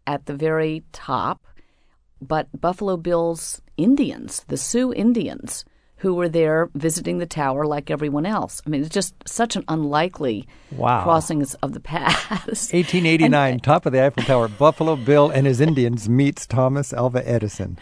[0.08, 1.46] at the very top
[2.22, 5.66] but Buffalo Bill's Indians, the Sioux Indians?
[6.04, 8.62] who were there visiting the tower like everyone else.
[8.68, 11.02] I mean, it's just such an unlikely wow.
[11.02, 12.74] crossings of the paths.
[12.74, 17.26] 1889, and, top of the Eiffel Tower, Buffalo Bill and his Indians meets Thomas Alva
[17.26, 17.80] Edison.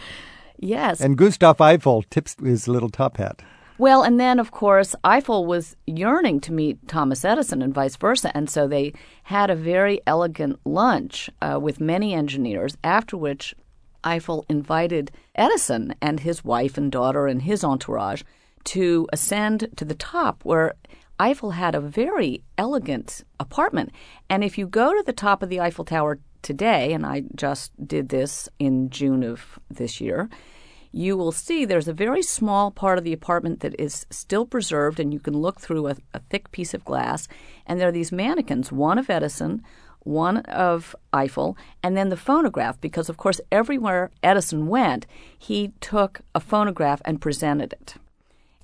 [0.60, 1.02] Yes.
[1.02, 3.42] And Gustav Eiffel tips his little top hat.
[3.82, 8.32] Well, and then, of course, Eiffel was yearning to meet Thomas Edison and vice versa.
[8.38, 13.56] And so they had a very elegant lunch uh, with many engineers, after which
[14.04, 18.22] Eiffel invited Edison and his wife and daughter and his entourage
[18.66, 20.76] to ascend to the top where
[21.20, 23.92] Eiffel had a very elegant apartment.
[24.30, 27.72] And if you go to the top of the Eiffel Tower today, and I just
[27.88, 30.30] did this in June of this year,
[30.92, 35.00] you will see there's a very small part of the apartment that is still preserved,
[35.00, 37.28] and you can look through a, a thick piece of glass.
[37.66, 39.64] And there are these mannequins, one of Edison,
[40.04, 45.06] one of Eiffel, and then the phonograph, because of course, everywhere Edison went,
[45.38, 47.96] he took a phonograph and presented it.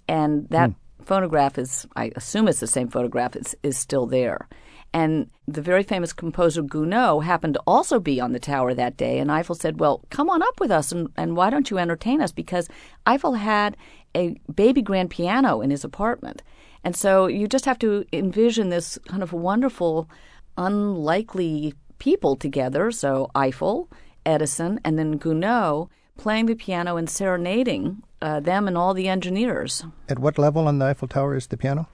[0.07, 0.75] And that mm.
[1.05, 4.47] phonograph is, I assume it's the same phonograph, is, is still there.
[4.93, 9.19] And the very famous composer Gounod happened to also be on the tower that day.
[9.19, 12.21] And Eiffel said, Well, come on up with us and, and why don't you entertain
[12.21, 12.31] us?
[12.31, 12.67] Because
[13.05, 13.77] Eiffel had
[14.15, 16.41] a baby grand piano in his apartment.
[16.83, 20.09] And so you just have to envision this kind of wonderful
[20.57, 22.91] unlikely people together.
[22.91, 23.89] So Eiffel,
[24.25, 29.85] Edison, and then Gounod playing the piano and serenading uh, them and all the engineers.
[30.09, 31.87] At what level on the Eiffel Tower is the piano?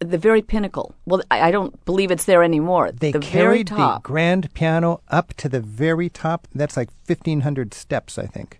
[0.00, 0.94] The very pinnacle.
[1.06, 2.92] Well, I, I don't believe it's there anymore.
[2.92, 6.46] They the carried the grand piano up to the very top.
[6.54, 8.58] That's like 1,500 steps, I think.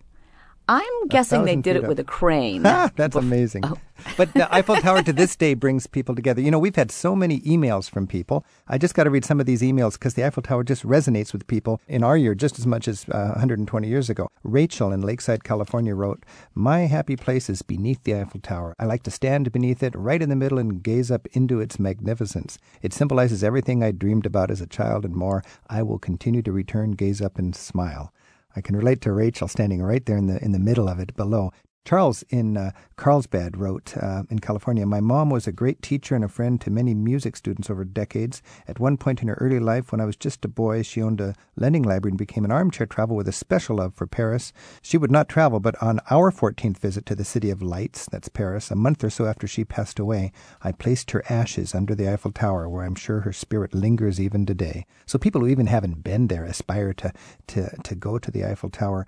[0.68, 1.88] I'm guessing they did it up.
[1.88, 2.62] with a crane.
[2.96, 3.64] That's amazing.
[3.66, 3.76] Oh.
[4.16, 6.40] but the Eiffel Tower to this day brings people together.
[6.40, 8.46] You know, we've had so many emails from people.
[8.66, 11.32] I just got to read some of these emails because the Eiffel Tower just resonates
[11.34, 14.28] with people in our year just as much as uh, 120 years ago.
[14.42, 16.24] Rachel in Lakeside, California wrote,
[16.54, 18.74] My happy place is beneath the Eiffel Tower.
[18.78, 21.78] I like to stand beneath it, right in the middle, and gaze up into its
[21.78, 22.58] magnificence.
[22.80, 25.44] It symbolizes everything I dreamed about as a child and more.
[25.68, 28.12] I will continue to return, gaze up, and smile.
[28.56, 31.14] I can relate to Rachel standing right there in the in the middle of it
[31.16, 31.52] below.
[31.84, 36.24] Charles in uh, Carlsbad wrote uh, in California, My mom was a great teacher and
[36.24, 38.40] a friend to many music students over decades.
[38.66, 41.20] At one point in her early life, when I was just a boy, she owned
[41.20, 44.50] a lending library and became an armchair traveler with a special love for Paris.
[44.80, 48.30] She would not travel, but on our 14th visit to the City of Lights, that's
[48.30, 52.10] Paris, a month or so after she passed away, I placed her ashes under the
[52.10, 54.86] Eiffel Tower, where I'm sure her spirit lingers even today.
[55.04, 57.12] So people who even haven't been there aspire to,
[57.48, 59.06] to, to go to the Eiffel Tower.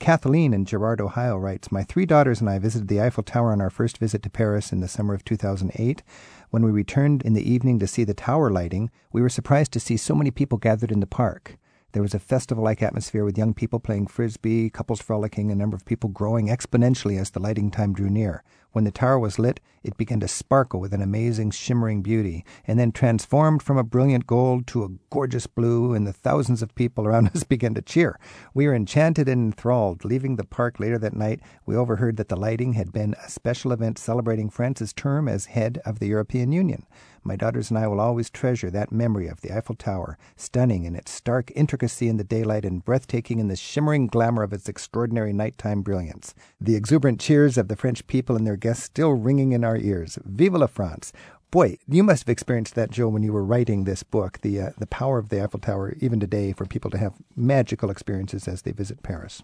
[0.00, 3.60] Kathleen in Girard, Ohio writes My three daughters and I visited the Eiffel Tower on
[3.60, 6.02] our first visit to Paris in the summer of 2008.
[6.48, 9.80] When we returned in the evening to see the tower lighting, we were surprised to
[9.80, 11.58] see so many people gathered in the park.
[11.92, 15.76] There was a festival like atmosphere with young people playing frisbee, couples frolicking, a number
[15.76, 18.42] of people growing exponentially as the lighting time drew near.
[18.72, 22.78] When the tower was lit, it began to sparkle with an amazing shimmering beauty, and
[22.78, 27.06] then transformed from a brilliant gold to a gorgeous blue, and the thousands of people
[27.06, 28.18] around us began to cheer.
[28.54, 30.04] We were enchanted and enthralled.
[30.04, 33.72] Leaving the park later that night, we overheard that the lighting had been a special
[33.72, 36.86] event celebrating France's term as head of the European Union.
[37.22, 40.96] My daughters and I will always treasure that memory of the Eiffel Tower, stunning in
[40.96, 45.32] its stark intricacy in the daylight and breathtaking in the shimmering glamour of its extraordinary
[45.32, 46.34] nighttime brilliance.
[46.60, 50.18] The exuberant cheers of the French people and their guests still ringing in our ears.
[50.24, 51.12] Vive la France!
[51.50, 54.38] Boy, you must have experienced that, Joe, when you were writing this book.
[54.40, 57.90] The uh, the power of the Eiffel Tower, even today, for people to have magical
[57.90, 59.42] experiences as they visit Paris.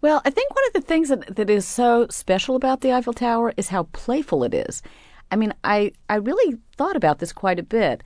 [0.00, 3.12] Well, I think one of the things that, that is so special about the Eiffel
[3.12, 4.82] Tower is how playful it is.
[5.30, 8.02] I mean, I, I really thought about this quite a bit.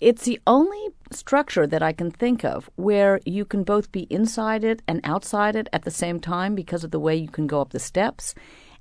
[0.00, 4.62] It's the only structure that I can think of where you can both be inside
[4.64, 7.60] it and outside it at the same time because of the way you can go
[7.60, 8.34] up the steps.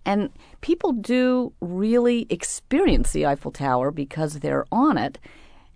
[0.06, 5.17] And people do really experience the Eiffel Tower because they're on it.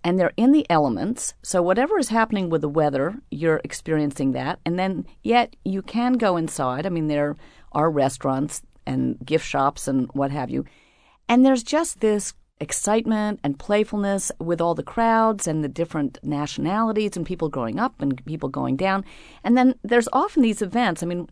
[0.04, 1.34] and they're in the elements.
[1.42, 4.60] So whatever is happening with the weather, you're experiencing that.
[4.64, 6.86] And then yet you can go inside.
[6.86, 7.36] I mean, there
[7.72, 10.64] are restaurants and gift shops and what have you.
[11.28, 17.16] And there's just this excitement and playfulness with all the crowds and the different nationalities
[17.16, 19.04] and people growing up and people going down.
[19.44, 21.02] And then there's often these events.
[21.02, 21.28] I mean,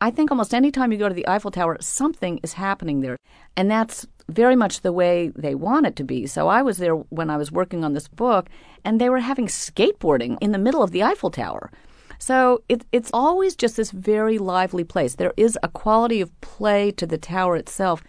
[0.00, 3.16] I think almost any time you go to the Eiffel Tower, something is happening there.
[3.56, 6.26] And that's very much the way they want it to be.
[6.26, 8.48] So I was there when I was working on this book,
[8.84, 11.70] and they were having skateboarding in the middle of the Eiffel Tower.
[12.18, 15.16] So it, it's always just this very lively place.
[15.16, 18.02] There is a quality of play to the tower itself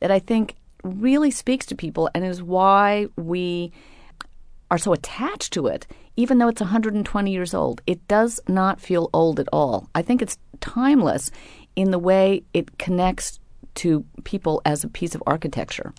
[0.00, 3.72] that I think really speaks to people and is why we
[4.70, 7.82] are so attached to it, even though it's 120 years old.
[7.86, 9.88] It does not feel old at all.
[9.94, 11.30] I think it's timeless
[11.76, 13.40] in the way it connects
[13.76, 15.92] to people as a piece of architecture.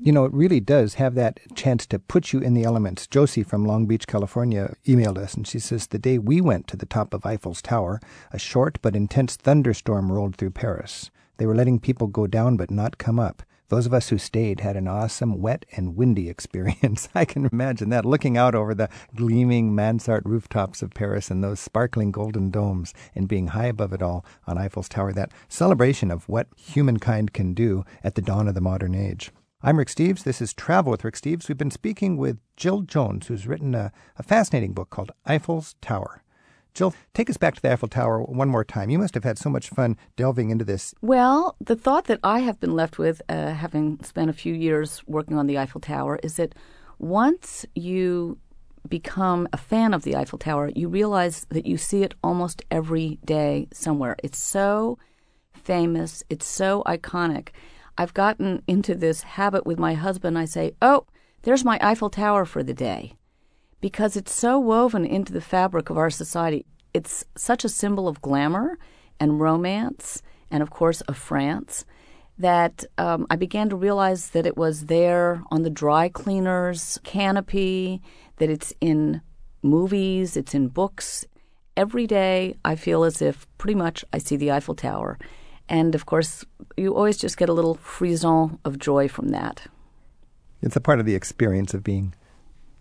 [0.00, 3.08] You know, it really does have that chance to put you in the elements.
[3.08, 6.76] Josie from Long Beach, California emailed us and she says the day we went to
[6.76, 11.10] the top of Eiffel's Tower, a short but intense thunderstorm rolled through Paris.
[11.38, 13.42] They were letting people go down but not come up.
[13.68, 17.08] Those of us who stayed had an awesome wet and windy experience.
[17.14, 21.60] I can imagine that, looking out over the gleaming mansard rooftops of Paris and those
[21.60, 26.28] sparkling golden domes, and being high above it all on Eiffel's Tower, that celebration of
[26.28, 29.30] what humankind can do at the dawn of the modern age.
[29.62, 30.22] I'm Rick Steves.
[30.22, 31.48] This is Travel with Rick Steves.
[31.48, 36.22] We've been speaking with Jill Jones, who's written a, a fascinating book called Eiffel's Tower.
[36.78, 38.88] Jill, take us back to the Eiffel Tower one more time.
[38.88, 40.94] You must have had so much fun delving into this.
[41.00, 45.02] Well, the thought that I have been left with, uh, having spent a few years
[45.08, 46.54] working on the Eiffel Tower, is that
[47.00, 48.38] once you
[48.88, 53.18] become a fan of the Eiffel Tower, you realize that you see it almost every
[53.24, 54.14] day somewhere.
[54.22, 55.00] It's so
[55.52, 57.48] famous, it's so iconic.
[57.96, 60.38] I've gotten into this habit with my husband.
[60.38, 61.06] I say, Oh,
[61.42, 63.14] there's my Eiffel Tower for the day
[63.80, 66.64] because it's so woven into the fabric of our society.
[66.94, 68.78] It's such a symbol of glamour
[69.20, 71.84] and romance, and of course, of France,
[72.38, 78.00] that um, I began to realize that it was there on the dry cleaner's canopy,
[78.36, 79.20] that it's in
[79.62, 81.24] movies, it's in books.
[81.76, 85.18] Every day, I feel as if pretty much I see the Eiffel Tower.
[85.68, 86.44] And of course,
[86.76, 89.66] you always just get a little frisson of joy from that.
[90.62, 92.14] It's a part of the experience of being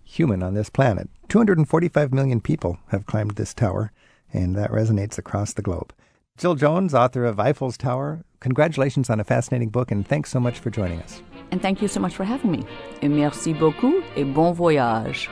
[0.08, 1.10] human on this planet.
[1.28, 3.92] 245 million people have climbed this tower,
[4.34, 5.94] and that resonates across the globe.
[6.38, 10.60] Jill Jones, author of Eiffel's Tower, congratulations on a fascinating book, and thanks so much
[10.60, 11.22] for joining us.
[11.52, 12.66] And thank you so much for having me.
[13.02, 15.30] Et merci beaucoup et bon voyage.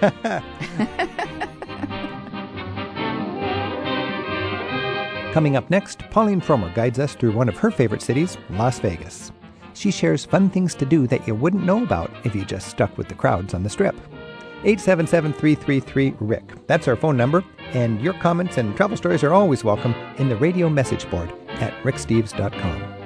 [5.32, 9.30] Coming up next, Pauline Frommer guides us through one of her favorite cities, Las Vegas.
[9.74, 12.98] She shares fun things to do that you wouldn't know about if you just stuck
[12.98, 13.94] with the crowds on the strip.
[14.64, 16.66] 877 333 Rick.
[16.66, 20.36] That's our phone number, and your comments and travel stories are always welcome in the
[20.36, 22.98] radio message board at ricksteves.com.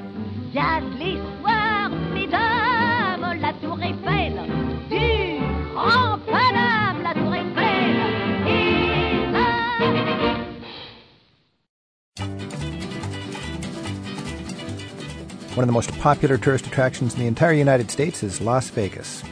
[15.54, 19.22] One of the most popular tourist attractions in the entire United States is Las Vegas.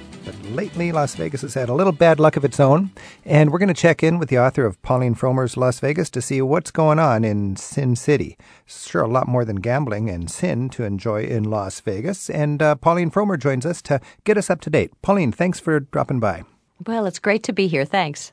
[0.54, 2.90] Lately, Las Vegas has had a little bad luck of its own,
[3.24, 6.20] and we're going to check in with the author of Pauline Frommer's Las Vegas to
[6.20, 8.36] see what's going on in Sin City.
[8.66, 12.74] Sure, a lot more than gambling and sin to enjoy in Las Vegas, and uh,
[12.74, 14.90] Pauline Fromer joins us to get us up to date.
[15.02, 16.42] Pauline, thanks for dropping by.
[16.84, 17.84] Well, it's great to be here.
[17.84, 18.32] Thanks.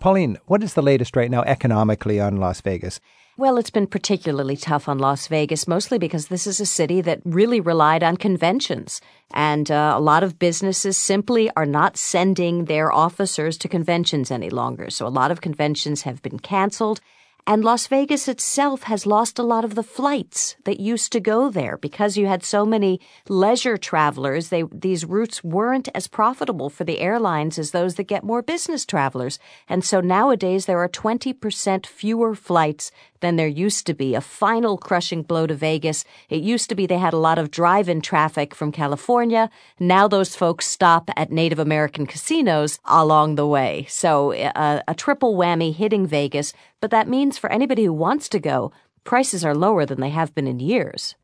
[0.00, 2.98] Pauline, what is the latest right now economically on Las Vegas?
[3.38, 7.20] Well, it's been particularly tough on Las Vegas, mostly because this is a city that
[7.24, 9.00] really relied on conventions.
[9.30, 14.50] And uh, a lot of businesses simply are not sending their officers to conventions any
[14.50, 14.90] longer.
[14.90, 17.00] So a lot of conventions have been canceled.
[17.48, 21.48] And Las Vegas itself has lost a lot of the flights that used to go
[21.48, 24.50] there because you had so many leisure travelers.
[24.50, 28.84] They, these routes weren't as profitable for the airlines as those that get more business
[28.84, 29.38] travelers.
[29.66, 34.14] And so nowadays there are 20% fewer flights than there used to be.
[34.14, 36.04] A final crushing blow to Vegas.
[36.28, 39.50] It used to be they had a lot of drive-in traffic from California.
[39.80, 43.86] Now those folks stop at Native American casinos along the way.
[43.88, 46.52] So uh, a triple whammy hitting Vegas.
[46.80, 48.72] But that means for anybody who wants to go,
[49.04, 51.14] prices are lower than they have been in years.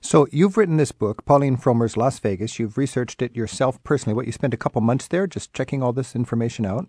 [0.00, 2.58] So you've written this book, Pauline Frommer's Las Vegas.
[2.58, 4.14] You've researched it yourself personally.
[4.14, 6.88] What you spent a couple months there just checking all this information out?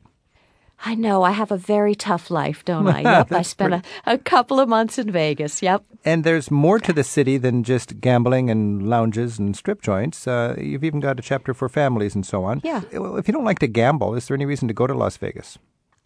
[0.85, 1.23] I know.
[1.23, 3.01] I have a very tough life, don't I?
[3.13, 3.31] Yep.
[3.31, 5.61] I spent a, a couple of months in Vegas.
[5.61, 5.83] Yep.
[6.03, 10.27] And there's more to the city than just gambling and lounges and strip joints.
[10.27, 12.61] Uh, you've even got a chapter for families and so on.
[12.63, 12.81] Yeah.
[12.91, 15.59] If you don't like to gamble, is there any reason to go to Las Vegas?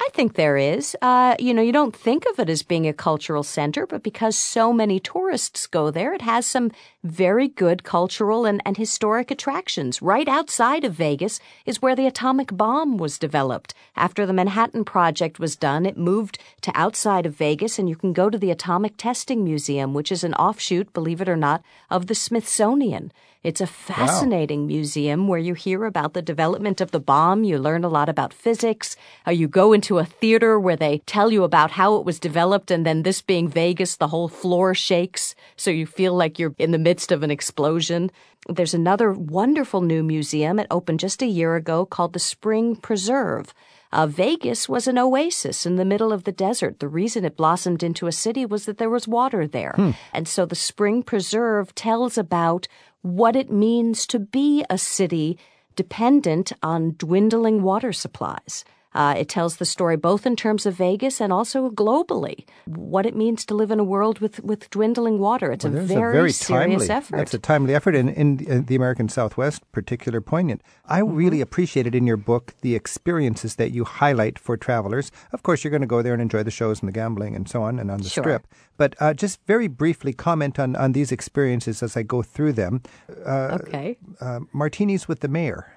[0.08, 0.96] I think there is.
[1.02, 4.38] Uh, you know, you don't think of it as being a cultural center, but because
[4.38, 6.72] so many tourists go there, it has some
[7.04, 10.02] very good cultural and, and historic attractions.
[10.02, 13.74] Right outside of Vegas is where the atomic bomb was developed.
[13.98, 18.14] After the Manhattan Project was done, it moved to outside of Vegas, and you can
[18.14, 22.08] go to the Atomic Testing Museum, which is an offshoot, believe it or not, of
[22.08, 23.12] the Smithsonian.
[23.44, 24.68] It's a fascinating wow.
[24.68, 27.44] museum where you hear about the development of the bomb.
[27.44, 28.96] You learn a lot about physics.
[29.26, 32.72] Uh, you go into a theater where they tell you about how it was developed.
[32.72, 35.36] And then this being Vegas, the whole floor shakes.
[35.56, 38.12] So you feel like you're in the midst of an explosion.
[38.50, 40.60] There's another wonderful new museum.
[40.60, 43.54] It opened just a year ago called the Spring Preserve.
[43.92, 46.80] Uh, Vegas was an oasis in the middle of the desert.
[46.80, 49.74] The reason it blossomed into a city was that there was water there.
[49.76, 49.92] Hmm.
[50.14, 52.68] And so the Spring Preserve tells about
[53.02, 55.38] what it means to be a city
[55.76, 58.66] dependent on dwindling water supplies.
[58.98, 63.16] Uh, it tells the story both in terms of Vegas and also globally, what it
[63.16, 65.52] means to live in a world with, with dwindling water.
[65.52, 67.20] It's well, a, very a, very serious timely, effort.
[67.20, 70.64] It's a timely effort, and in, in, the American Southwest, particular poignant.
[70.88, 71.14] I mm-hmm.
[71.14, 75.12] really appreciated in your book the experiences that you highlight for travelers.
[75.32, 77.48] Of course, you're going to go there and enjoy the shows and the gambling and
[77.48, 78.24] so on, and on the sure.
[78.24, 78.48] strip.
[78.78, 82.82] But uh, just very briefly comment on, on these experiences as I go through them.
[83.24, 84.00] Uh, okay.
[84.20, 85.72] Uh, martinis with the mayor.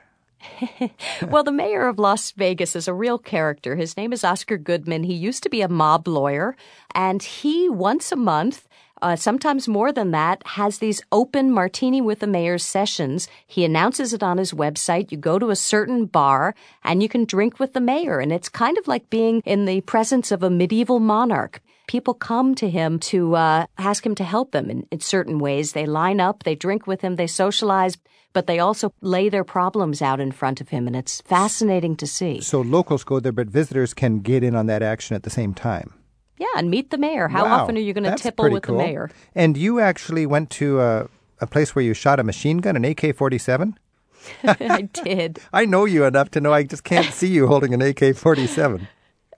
[1.29, 3.77] well, the mayor of Las Vegas is a real character.
[3.77, 5.05] His name is Oscar Goodman.
[5.05, 6.57] He used to be a mob lawyer,
[6.95, 8.67] and he once a month
[9.03, 13.29] uh, sometimes more than that, has these open martini with the mayor's sessions.
[13.47, 15.11] He announces it on his website.
[15.11, 18.21] You go to a certain bar and you can drink with the mayor.
[18.21, 21.61] And it's kind of like being in the presence of a medieval monarch.
[21.87, 25.73] People come to him to uh, ask him to help them in, in certain ways.
[25.73, 27.97] They line up, they drink with him, they socialize
[28.33, 32.07] but they also lay their problems out in front of him, and it's fascinating to
[32.07, 32.41] see.
[32.41, 35.55] So locals go there, but visitors can get in on that action at the same
[35.55, 35.95] time.
[36.39, 37.29] Yeah, and meet the mayor.
[37.29, 38.79] How wow, often are you going to tipple with cool.
[38.79, 39.11] the mayor?
[39.35, 41.09] And you actually went to a,
[41.41, 43.79] a place where you shot a machine gun, an AK 47?
[44.45, 45.39] I did.
[45.53, 48.89] I know you enough to know I just can't see you holding an AK 47.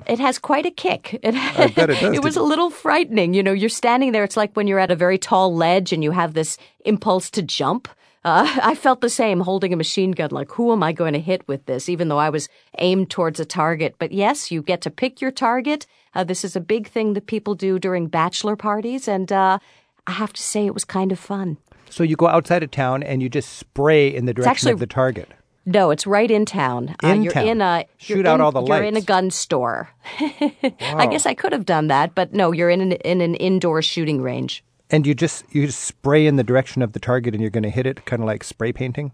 [0.07, 1.19] It has quite a kick.
[1.23, 2.15] It, I bet it does.
[2.15, 3.35] it was a little frightening.
[3.35, 4.25] You know, you're standing there.
[4.25, 7.43] It's like when you're at a very tall ledge and you have this impulse to
[7.43, 7.89] jump.
[8.25, 11.21] Uh, I felt the same holding a machine gun, like, who am I going to
[11.21, 12.49] hit with this, even though I was
[12.79, 13.97] aimed towards a target.
[13.99, 15.87] But yes, you get to pick your target.
[16.15, 19.59] Uh, this is a big thing that people do during bachelor parties, and uh,
[20.07, 21.57] I have to say it was kind of fun.
[21.91, 24.79] So you go outside of town and you just spray in the direction actually, of
[24.79, 25.29] the target.
[25.65, 26.97] No, it's right in town.
[27.05, 27.47] Uh, in you're town.
[27.47, 28.89] in a shoot out all the You're lights.
[28.89, 29.91] in a gun store.
[30.21, 30.73] wow.
[30.81, 33.83] I guess I could have done that, but no, you're in an, in an indoor
[33.83, 34.65] shooting range.
[34.93, 37.63] And you just you just spray in the direction of the target, and you're going
[37.65, 39.13] to hit it, kind of like spray painting.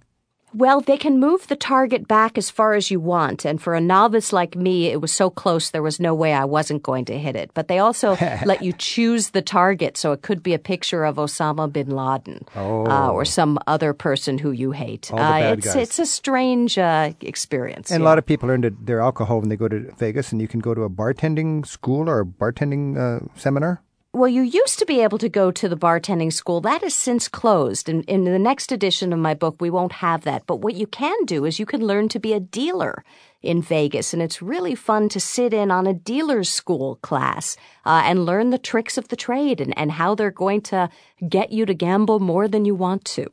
[0.55, 3.81] Well, they can move the target back as far as you want, and for a
[3.81, 7.19] novice like me, it was so close there was no way I wasn't going to
[7.19, 7.51] hit it.
[7.53, 8.17] But they also
[8.47, 12.47] let you choose the target, so it could be a picture of Osama bin Laden
[12.57, 12.87] oh.
[12.87, 15.13] uh, or some other person who you hate.
[15.13, 15.77] All the bad uh, it's guys.
[15.77, 17.91] it's a strange uh, experience.
[17.91, 18.07] And yeah.
[18.07, 20.61] a lot of people earn their alcohol when they go to Vegas, and you can
[20.61, 23.83] go to a bartending school or a bartending uh, seminar.
[24.15, 26.63] Well, you used to be able to go to the bartending school.
[26.63, 27.91] That has since closed.
[27.91, 30.47] And in the next edition of my book, we won't have that.
[30.47, 33.05] But what you can do is you can learn to be a dealer
[33.43, 34.15] in Vegas.
[34.15, 38.49] And it's really fun to sit in on a dealer's school class uh, and learn
[38.49, 40.89] the tricks of the trade and, and how they're going to
[41.29, 43.29] get you to gamble more than you want to.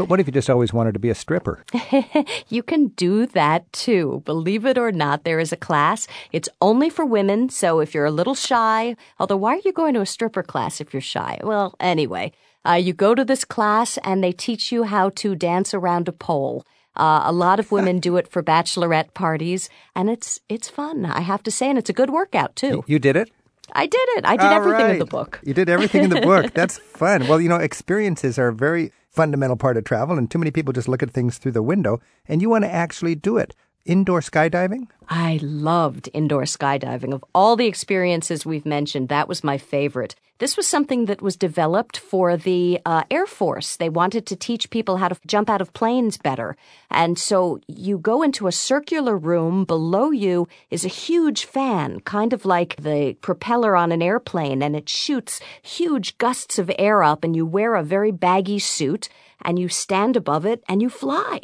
[0.00, 1.62] But what if you just always wanted to be a stripper?
[2.48, 4.22] you can do that too.
[4.24, 6.08] Believe it or not, there is a class.
[6.32, 9.92] It's only for women, so if you're a little shy, although why are you going
[9.92, 11.38] to a stripper class if you're shy?
[11.42, 12.32] Well, anyway,
[12.66, 16.12] uh, you go to this class and they teach you how to dance around a
[16.12, 16.64] pole.
[16.96, 21.04] Uh, a lot of women do it for bachelorette parties, and it's it's fun.
[21.04, 22.84] I have to say, and it's a good workout too.
[22.86, 23.30] You did it.
[23.74, 24.24] I did it.
[24.24, 24.92] I did All everything right.
[24.92, 25.40] in the book.
[25.44, 26.52] You did everything in the book.
[26.54, 27.28] That's fun.
[27.28, 30.88] Well, you know, experiences are very fundamental part of travel, and too many people just
[30.88, 33.54] look at things through the window, and you want to actually do it.
[33.86, 34.88] Indoor skydiving?
[35.08, 37.14] I loved indoor skydiving.
[37.14, 40.14] Of all the experiences we've mentioned, that was my favorite.
[40.38, 43.76] This was something that was developed for the uh, Air Force.
[43.76, 46.56] They wanted to teach people how to jump out of planes better.
[46.90, 49.64] And so you go into a circular room.
[49.64, 54.76] Below you is a huge fan, kind of like the propeller on an airplane, and
[54.76, 59.08] it shoots huge gusts of air up, and you wear a very baggy suit,
[59.42, 61.40] and you stand above it, and you fly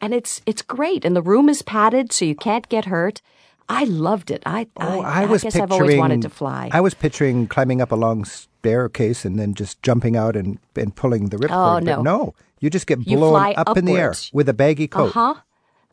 [0.00, 3.20] and it's it's great and the room is padded so you can't get hurt
[3.68, 4.42] I loved it.
[4.46, 5.62] I Oh, I, I was guess picturing.
[5.64, 6.70] I've always wanted to fly.
[6.72, 10.94] I was picturing climbing up a long staircase and then just jumping out and, and
[10.94, 11.50] pulling the ripcord.
[11.50, 12.02] Oh, but no.
[12.02, 15.14] no, you just get blown up in the air with a baggy coat.
[15.14, 15.34] Uh huh.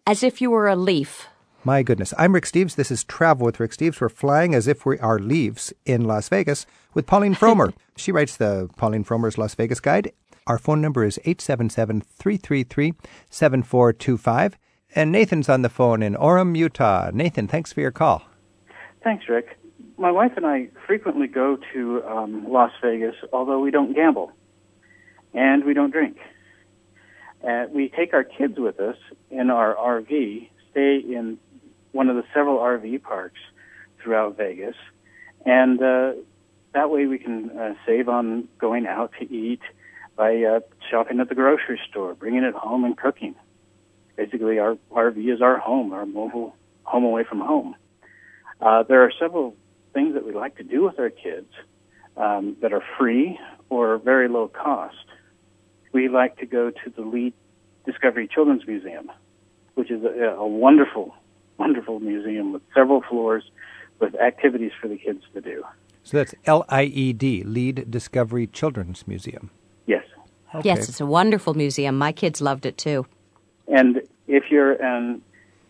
[0.08, 1.28] As if you were a leaf.
[1.64, 2.14] My goodness.
[2.18, 2.76] I'm Rick Steves.
[2.76, 3.99] This is Travel with Rick Steves.
[3.99, 7.74] We're flying as if we are leaves in Las Vegas with Pauline Frommer.
[7.97, 10.14] she writes the Pauline Frommer's Las Vegas Guide.
[10.48, 12.93] Our phone number is 877 333
[13.30, 14.58] 7425.
[14.96, 17.10] And Nathan's on the phone in Orem, Utah.
[17.14, 18.24] Nathan, thanks for your call.
[19.04, 19.58] Thanks, Rick.
[19.98, 24.32] My wife and I frequently go to um, Las Vegas, although we don't gamble
[25.34, 26.18] and we don't drink.
[27.46, 28.98] Uh, we take our kids with us
[29.30, 31.38] in our RV, stay in
[31.91, 33.39] one of the several RV parks
[34.02, 34.76] throughout Vegas,
[35.46, 36.14] and uh,
[36.74, 39.62] that way we can uh, save on going out to eat
[40.16, 40.59] by uh,
[40.89, 43.36] shopping at the grocery store, bringing it home, and cooking.
[44.16, 47.76] Basically, our RV is our home, our mobile home away from home.
[48.61, 49.55] Uh, there are several
[49.93, 51.51] things that we like to do with our kids
[52.16, 53.38] um, that are free
[53.70, 54.95] or very low cost.
[55.91, 57.34] We like to go to the Lied
[57.86, 59.11] Discovery Children's Museum,
[59.76, 61.13] which is a, a wonderful,
[61.57, 63.43] wonderful museum with several floors
[63.99, 65.63] with activities for the kids to do.
[66.03, 69.49] So that's L I E D, Lied Discovery Children's Museum.
[70.64, 70.74] Yes.
[70.74, 70.80] Okay.
[70.80, 71.97] Yes, it's a wonderful museum.
[71.97, 73.06] My kids loved it too.
[73.68, 75.22] And if you're an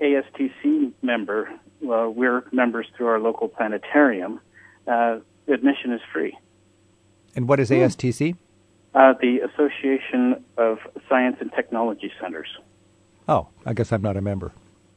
[0.01, 1.49] ASTC member,
[1.81, 4.39] well, we're members through our local planetarium.
[4.88, 6.38] Uh, admission is free.
[7.36, 8.36] And what is ASTC?
[8.93, 10.77] Uh, the Association of
[11.09, 12.47] Science and Technology Centers.
[13.27, 14.53] Oh, I guess I'm not a member.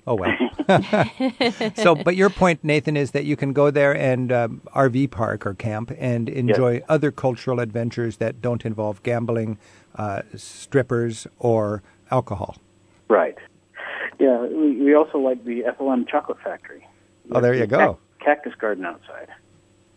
[0.08, 1.74] Oh well.
[1.74, 5.46] so, but your point, Nathan, is that you can go there and um, RV park
[5.46, 9.58] or camp and enjoy other cultural adventures that don't involve gambling,
[9.96, 12.56] uh, strippers, or alcohol.
[13.10, 13.36] Right.
[14.18, 16.86] Yeah, we, we also like the Ethel M Chocolate Factory.
[17.30, 17.98] Oh, there you go.
[18.18, 19.28] Cactus garden outside.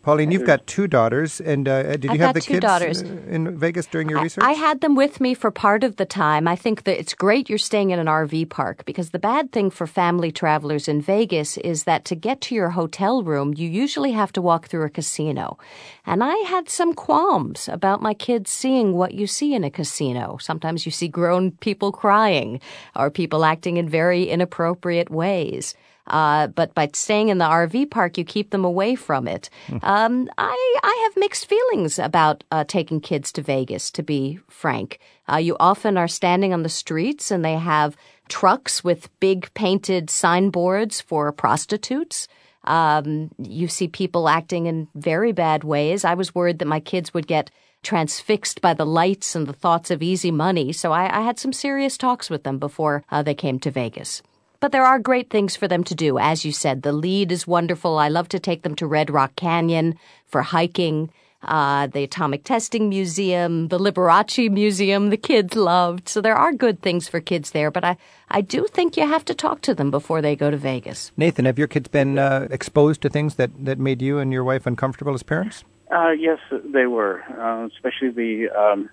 [0.04, 3.04] Pauline, you've got two daughters, and uh, did you I've have the two kids daughters.
[3.04, 4.44] uh, in Vegas during your I- research?
[4.44, 6.48] I had them with me for part of the time.
[6.48, 9.70] I think that it's great you're staying in an RV park because the bad thing
[9.70, 14.12] for family travelers in Vegas is that to get to your hotel room, you usually
[14.14, 15.60] have to walk through a casino.
[16.06, 20.38] And I had some qualms about my kids seeing what you see in a casino.
[20.42, 22.60] Sometimes you see grown people crying
[22.96, 25.76] or people acting in very inappropriate ways.
[26.08, 29.50] Uh, but by staying in the RV park, you keep them away from it.
[29.84, 35.00] Um, I, I have mixed feelings about uh, taking kids to Vegas, to be frank.
[35.32, 37.96] Uh, you often are standing on the streets and they have
[38.28, 42.28] trucks with big painted signboards for prostitutes.
[42.64, 46.06] Um, you see people acting in very bad ways.
[46.06, 47.52] I was worried that my kids would get
[47.84, 51.54] transfixed by the lights and the thoughts of easy money, so I, I had some
[51.54, 54.22] serious talks with them before uh, they came to Vegas.
[54.62, 56.20] But there are great things for them to do.
[56.20, 57.98] As you said, the Lied is wonderful.
[57.98, 59.96] I love to take them to Red Rock Canyon
[60.28, 61.10] for hiking,
[61.42, 66.08] uh, the Atomic Testing Museum, the Liberace Museum, the kids loved.
[66.08, 67.98] So there are good things for kids there, but I,
[68.30, 71.12] I do think you have to talk to them before they go to Vegas.
[71.18, 74.44] Nathan, have your kids been uh, exposed to things that, that made you and your
[74.44, 75.64] wife uncomfortable as parents?
[75.92, 78.92] Uh, yes, they were, uh, especially the um,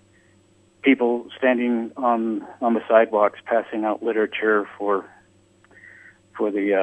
[0.80, 5.04] people standing on on the sidewalks passing out literature for
[6.38, 6.78] for the uh,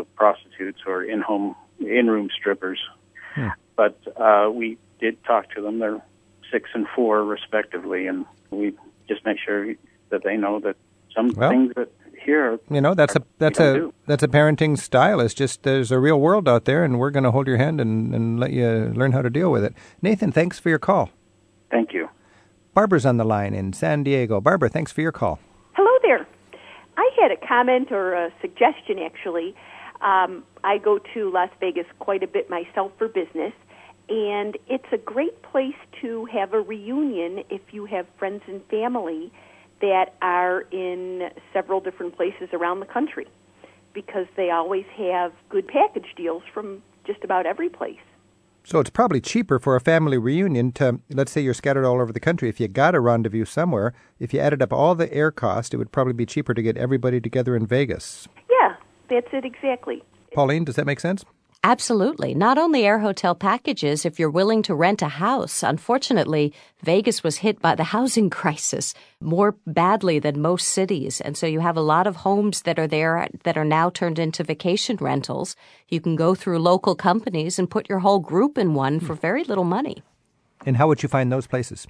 [0.00, 2.80] uh, prostitutes or in home in room strippers.
[3.76, 5.78] But uh, we did talk to them.
[5.78, 6.02] They're
[6.50, 8.72] six and four, respectively, and we
[9.08, 9.74] just make sure
[10.10, 10.76] that they know that
[11.14, 11.90] some Well- things that
[12.24, 13.94] here You know, that's a that's a do.
[14.06, 15.20] that's a parenting style.
[15.20, 17.80] It's just there's a real world out there, and we're going to hold your hand
[17.80, 19.74] and, and let you learn how to deal with it.
[20.02, 21.10] Nathan, thanks for your call.
[21.70, 22.08] Thank you.
[22.74, 24.40] Barbara's on the line in San Diego.
[24.40, 25.38] Barbara, thanks for your call.
[27.20, 29.54] Had a comment or a suggestion, actually.
[30.02, 33.54] Um, I go to Las Vegas quite a bit myself for business,
[34.08, 39.32] and it's a great place to have a reunion if you have friends and family
[39.80, 43.26] that are in several different places around the country
[43.94, 47.96] because they always have good package deals from just about every place.
[48.66, 52.12] So it's probably cheaper for a family reunion to, let's say you're scattered all over
[52.12, 52.48] the country.
[52.48, 55.76] If you got a rendezvous somewhere, if you added up all the air cost, it
[55.76, 58.26] would probably be cheaper to get everybody together in Vegas.
[58.50, 58.74] Yeah,
[59.08, 60.02] that's it exactly.
[60.34, 61.24] Pauline, does that make sense?
[61.66, 62.32] Absolutely.
[62.32, 65.64] Not only air hotel packages, if you're willing to rent a house.
[65.64, 66.52] Unfortunately,
[66.84, 71.20] Vegas was hit by the housing crisis more badly than most cities.
[71.20, 74.20] And so you have a lot of homes that are there that are now turned
[74.20, 75.56] into vacation rentals.
[75.88, 79.20] You can go through local companies and put your whole group in one for hmm.
[79.20, 80.04] very little money.
[80.64, 81.88] And how would you find those places?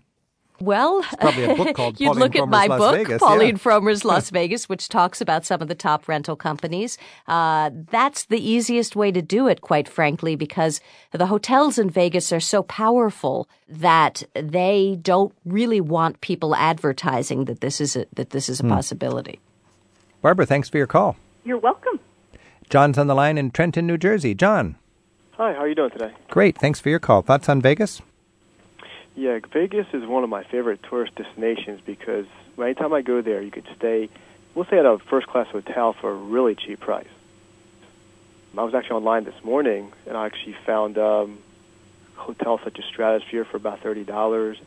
[0.61, 1.37] Well, book
[2.01, 3.55] you'd Pauline look at Frommer's my Las book, Vegas, Pauline yeah.
[3.63, 6.97] Frommer's Las Vegas, which talks about some of the top rental companies.
[7.29, 10.81] Uh, that's the easiest way to do it, quite frankly, because
[11.13, 17.61] the hotels in Vegas are so powerful that they don't really want people advertising that
[17.61, 18.71] this is a, that this is a Hmm.
[18.71, 19.41] possibility.
[20.23, 21.17] Barbara, thanks for your call.
[21.45, 22.01] You're welcome.
[22.71, 24.35] John's on the line in Trenton, New Jersey.
[24.35, 24.77] John,
[25.33, 26.13] Hi, how are you doing today?
[26.31, 26.57] great.
[26.59, 27.21] Thanks for your call.
[27.23, 28.01] Thoughts on Vegas?
[29.17, 32.27] Yeah, Vegas is one of my favorite tourist destinations because
[32.59, 34.11] anytime I go there, you could stay,
[34.55, 37.07] we'll say at a first class hotel for a really cheap price.
[38.59, 41.39] I was actually online this morning and I actually found um,
[42.15, 44.59] hotels such as Stratosphere for about thirty dollars,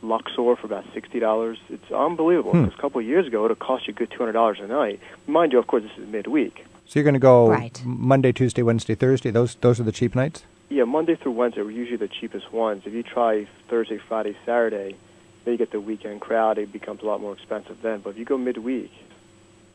[0.00, 1.58] Luxor for about sixty dollars.
[1.68, 2.52] It's unbelievable.
[2.52, 2.64] Hmm.
[2.64, 4.32] Because a couple of years ago, it would have cost you a good two hundred
[4.32, 5.00] dollars a night.
[5.26, 6.64] Mind you, of course, this is midweek.
[6.86, 7.82] So you're going to go Right.
[7.84, 9.30] Monday, Tuesday, Wednesday, Thursday.
[9.30, 10.44] Those those are the cheap nights.
[10.72, 12.84] Yeah, Monday through Wednesday are usually the cheapest ones.
[12.86, 14.96] If you try Thursday, Friday, Saturday,
[15.44, 16.56] then you get the weekend crowd.
[16.56, 18.00] It becomes a lot more expensive then.
[18.00, 18.90] But if you go midweek,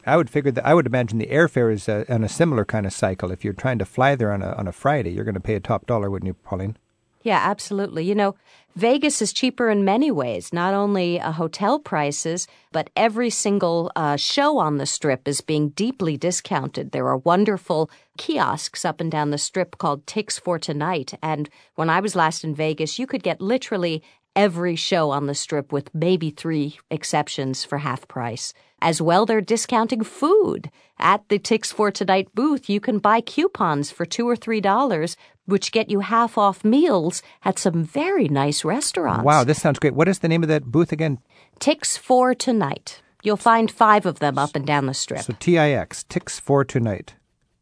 [0.08, 2.88] I would figure that I would imagine the airfare is uh, on a similar kind
[2.88, 3.32] of cycle.
[3.32, 5.54] If you're trying to fly there on a on a Friday, you're going to pay
[5.54, 6.78] a top dollar, wouldn't you, Pauline?
[7.24, 8.06] Yeah, absolutely.
[8.06, 8.36] You know,
[8.76, 14.18] Vegas is cheaper in many ways, not only uh, hotel prices, but every single uh,
[14.18, 16.92] show on the strip is being deeply discounted.
[16.92, 21.16] There are wonderful kiosks up and down the strip called Tix for Tonight.
[21.24, 24.04] And when I was last in Vegas, you could get literally
[24.36, 28.54] every show on the strip with maybe three exceptions for half price.
[28.82, 30.70] As well, they're discounting food.
[31.00, 35.18] At the Tix for Tonight booth, you can buy coupons for two or three dollars,
[35.46, 39.24] which get you half off meals at some very nice restaurants.
[39.24, 39.96] Wow, this sounds great.
[39.96, 41.20] What is the name of that booth again?
[41.60, 43.02] Tix for Tonight.
[43.24, 45.22] You'll find five of them up and down the strip.
[45.22, 47.16] So TIX, Tix for Tonight.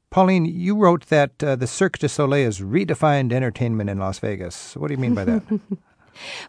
[0.09, 4.75] Pauline, you wrote that uh, the Cirque du Soleil has redefined entertainment in Las Vegas.
[4.75, 5.43] What do you mean by that?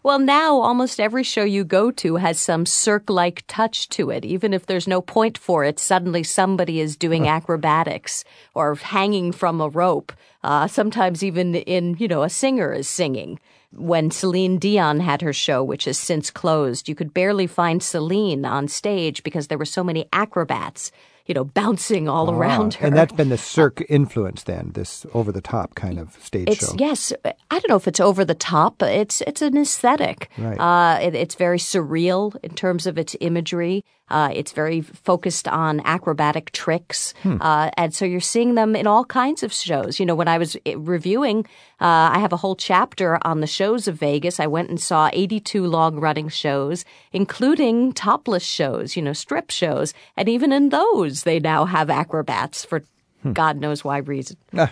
[0.03, 4.25] Well, now almost every show you go to has some Cirque like touch to it.
[4.25, 9.61] Even if there's no point for it, suddenly somebody is doing acrobatics or hanging from
[9.61, 10.11] a rope.
[10.43, 13.39] Uh, sometimes even in, you know, a singer is singing.
[13.73, 18.45] When Celine Dion had her show, which has since closed, you could barely find Celine
[18.45, 20.91] on stage because there were so many acrobats,
[21.27, 22.87] you know, bouncing all around Ah, her.
[22.87, 26.69] And that's been the Cirque influence then, this over the top kind of stage It's
[26.71, 26.75] show.
[26.77, 27.13] yes.
[27.25, 28.75] I don't know if it's over the top.
[28.79, 30.29] but It's it's an aesthetic.
[30.37, 30.57] Right.
[30.59, 33.83] Uh, it, it's very surreal in terms of its imagery.
[34.09, 37.37] Uh, it's very focused on acrobatic tricks, Hmm.
[37.41, 39.99] uh, and so you're seeing them in all kinds of shows.
[39.99, 41.39] You know, when I was eh, reviewing,
[41.81, 44.39] uh, I have a whole chapter on the shows of Vegas.
[44.39, 48.95] I went and saw 82 long-running shows, including topless shows.
[48.95, 52.83] You know, strip shows, and even in those, they now have acrobats for
[53.23, 53.33] Hmm.
[53.33, 54.37] God knows why reason.
[54.55, 54.71] Ah.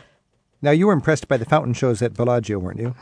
[0.61, 2.95] Now, you were impressed by the fountain shows at Bellagio, weren't you?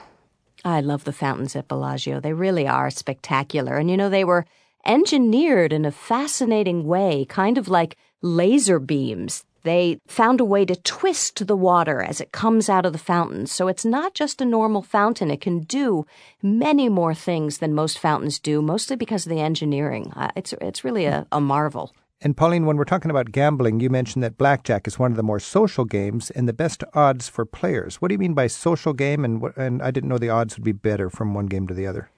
[0.65, 2.19] I love the fountains at Bellagio.
[2.21, 3.75] They really are spectacular.
[3.75, 4.45] And you know, they were
[4.86, 9.43] engineered in a fascinating way, kind of like laser beams.
[9.63, 13.47] They found a way to twist the water as it comes out of the fountain.
[13.47, 15.31] So it's not just a normal fountain.
[15.31, 16.05] It can do
[16.41, 20.11] many more things than most fountains do, mostly because of the engineering.
[20.15, 21.93] Uh, it's, it's really a, a marvel.
[22.19, 25.23] And Pauline, when we're talking about gambling, you mentioned that blackjack is one of the
[25.23, 27.97] more social games and the best odds for players.
[27.97, 29.25] What do you mean by social game?
[29.25, 31.86] And and I didn't know the odds would be better from one game to the
[31.86, 32.09] other.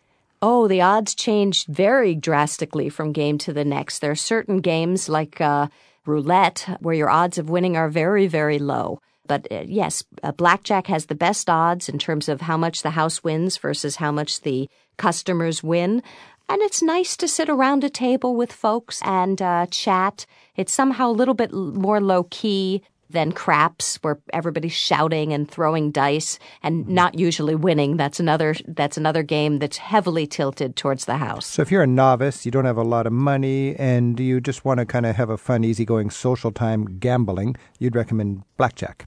[0.47, 3.97] Oh, the odds change very drastically from game to the next.
[3.97, 5.69] There are certain games like uh,
[6.05, 8.99] roulette where your odds of winning are very, very low.
[9.25, 12.91] But uh, yes, uh, blackjack has the best odds in terms of how much the
[12.91, 16.03] house wins versus how much the customers win.
[16.47, 20.27] And it's nice to sit around a table with folks and uh, chat.
[20.55, 25.91] It's somehow a little bit more low key than craps, where everybody's shouting and throwing
[25.91, 27.97] dice and not usually winning.
[27.97, 31.45] That's another that's another game that's heavily tilted towards the house.
[31.45, 34.65] So if you're a novice, you don't have a lot of money, and you just
[34.65, 39.05] want to kind of have a fun, easygoing social time gambling, you'd recommend blackjack.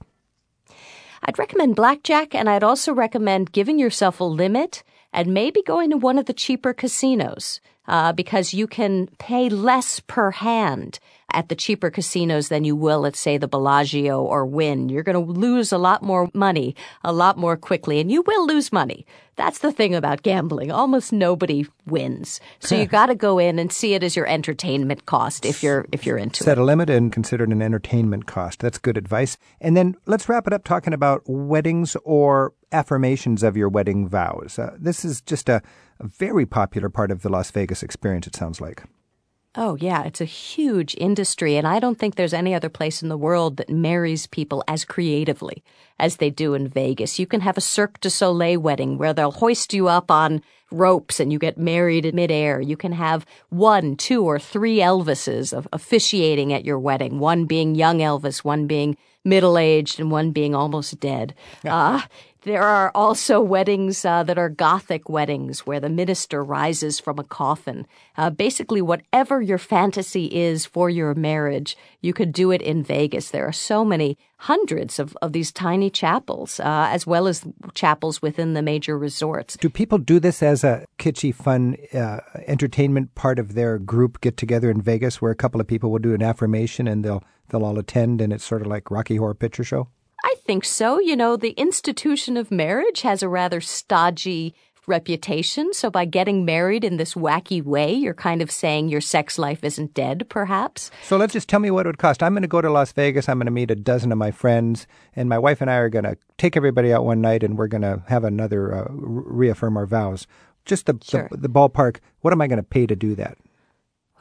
[1.23, 5.97] I'd recommend blackjack, and I'd also recommend giving yourself a limit and maybe going to
[5.97, 10.99] one of the cheaper casinos uh, because you can pay less per hand
[11.33, 14.89] at the cheaper casinos than you will at, say, the Bellagio or Wynn.
[14.89, 18.47] You're going to lose a lot more money a lot more quickly, and you will
[18.47, 19.05] lose money.
[19.35, 20.69] That's the thing about gambling.
[20.69, 22.41] Almost nobody wins.
[22.59, 25.85] So you got to go in and see it as your entertainment cost if you're
[25.93, 26.55] if you're into Set it.
[26.55, 28.59] Set a limit and consider it an entertainment cost.
[28.59, 29.37] That's good advice.
[29.61, 34.59] And then let's wrap it up talking about weddings or affirmations of your wedding vows.
[34.59, 35.61] Uh, this is just a,
[35.99, 38.83] a very popular part of the Las Vegas experience, it sounds like.
[39.55, 43.09] Oh, yeah, it's a huge industry, and I don't think there's any other place in
[43.09, 45.63] the world that marries people as creatively
[45.97, 47.17] as they do in Vegas.
[47.17, 51.19] You can have a Cirque du Soleil wedding where they'll hoist you up on ropes
[51.19, 52.61] and you get married in midair.
[52.61, 57.73] You can have one, two, or three Elvises of officiating at your wedding, one being
[57.73, 61.33] young Elvis, one being middle aged, and one being almost dead.
[61.65, 62.01] Uh,
[62.43, 67.23] there are also weddings uh, that are Gothic weddings where the minister rises from a
[67.23, 67.85] coffin.
[68.17, 73.31] Uh, basically, whatever your fantasy is for your marriage, you could do it in Vegas.
[73.31, 78.21] There are so many hundreds of, of these tiny chapels, uh, as well as chapels
[78.21, 79.57] within the major resorts.
[79.57, 84.37] Do people do this as a kitschy, fun uh, entertainment part of their group get
[84.37, 87.65] together in Vegas where a couple of people will do an affirmation and they'll, they'll
[87.65, 89.89] all attend and it's sort of like Rocky Horror Picture Show?
[90.23, 90.99] I think so.
[90.99, 94.53] You know, the institution of marriage has a rather stodgy
[94.89, 95.71] reputation.
[95.71, 99.63] So by getting married in this wacky way, you're kind of saying your sex life
[99.63, 100.91] isn't dead, perhaps.
[101.03, 102.21] So let's just tell me what it would cost.
[102.21, 103.29] I'm going to go to Las Vegas.
[103.29, 105.89] I'm going to meet a dozen of my friends, and my wife and I are
[105.89, 109.77] going to take everybody out one night, and we're going to have another uh, reaffirm
[109.77, 110.27] our vows.
[110.65, 111.29] Just the, sure.
[111.31, 111.97] the the ballpark.
[112.21, 113.37] What am I going to pay to do that?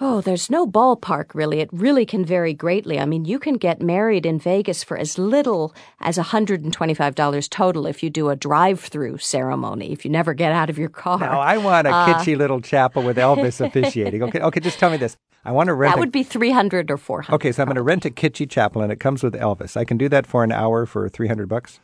[0.00, 1.58] Oh, there's no ballpark really.
[1.60, 3.00] It really can vary greatly.
[3.00, 8.02] I mean, you can get married in Vegas for as little as $125 total if
[8.02, 11.18] you do a drive through ceremony, if you never get out of your car.
[11.18, 14.22] Now, I want a uh, kitschy little chapel with Elvis officiating.
[14.22, 15.16] Okay, okay, just tell me this.
[15.44, 15.94] I want to rent.
[15.94, 17.34] That would be 300 or 400.
[17.34, 19.76] Okay, so I'm going to rent a kitschy chapel and it comes with Elvis.
[19.76, 21.80] I can do that for an hour for 300 bucks?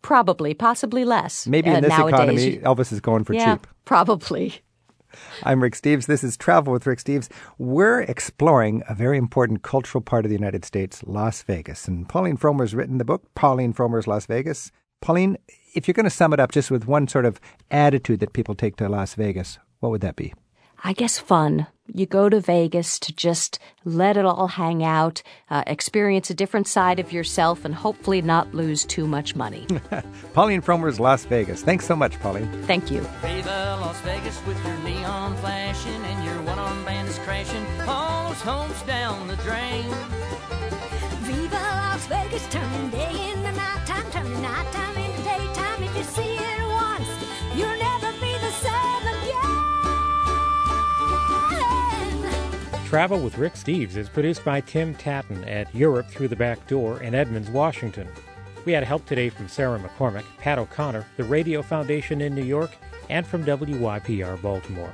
[0.00, 1.46] Probably, possibly less.
[1.46, 2.14] Maybe in uh, this nowadays.
[2.14, 3.66] economy, Elvis is going for yeah, cheap.
[3.84, 4.62] Probably.
[5.42, 6.06] I'm Rick Steves.
[6.06, 7.28] This is Travel with Rick Steves.
[7.58, 11.88] We're exploring a very important cultural part of the United States, Las Vegas.
[11.88, 14.72] And Pauline Frommer's written the book, Pauline Frommer's Las Vegas.
[15.00, 15.36] Pauline,
[15.74, 17.40] if you're going to sum it up just with one sort of
[17.70, 20.32] attitude that people take to Las Vegas, what would that be?
[20.84, 21.68] I guess fun.
[21.94, 26.66] You go to Vegas to just let it all hang out, uh, experience a different
[26.66, 29.66] side of yourself, and hopefully not lose too much money.
[30.32, 31.62] Pauline Frommer's Las Vegas.
[31.62, 32.50] Thanks so much, Pauline.
[32.64, 33.00] Thank you.
[33.20, 37.64] Viva Las Vegas with your neon flashing and your one arm band is crashing.
[37.86, 39.84] All those homes down the drain.
[41.22, 44.81] Viva Las Vegas, turning day into nighttime, turning nighttime
[52.92, 57.02] Travel with Rick Steves is produced by Tim Tattan at Europe Through the Back Door
[57.02, 58.06] in Edmonds, Washington.
[58.66, 62.70] We had help today from Sarah McCormick, Pat O'Connor, the Radio Foundation in New York,
[63.08, 64.92] and from WYPR Baltimore.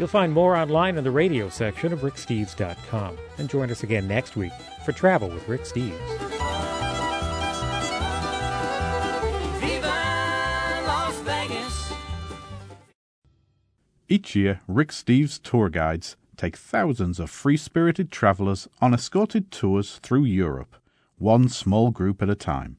[0.00, 3.16] You'll find more online in the radio section of ricksteves.com.
[3.38, 4.50] And join us again next week
[4.84, 5.92] for Travel with Rick Steves.
[14.08, 19.98] Each year, Rick Steves tour guides take thousands of free spirited travelers on escorted tours
[20.02, 20.76] through Europe,
[21.18, 22.76] one small group at a time.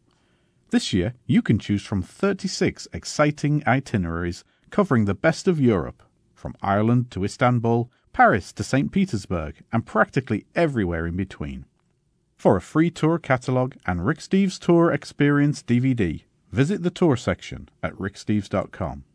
[0.71, 6.01] This year, you can choose from 36 exciting itineraries covering the best of Europe,
[6.33, 8.91] from Ireland to Istanbul, Paris to St.
[8.91, 11.65] Petersburg, and practically everywhere in between.
[12.35, 17.69] For a free tour catalogue and Rick Steves Tour Experience DVD, visit the tour section
[17.81, 19.05] at ricksteves.com.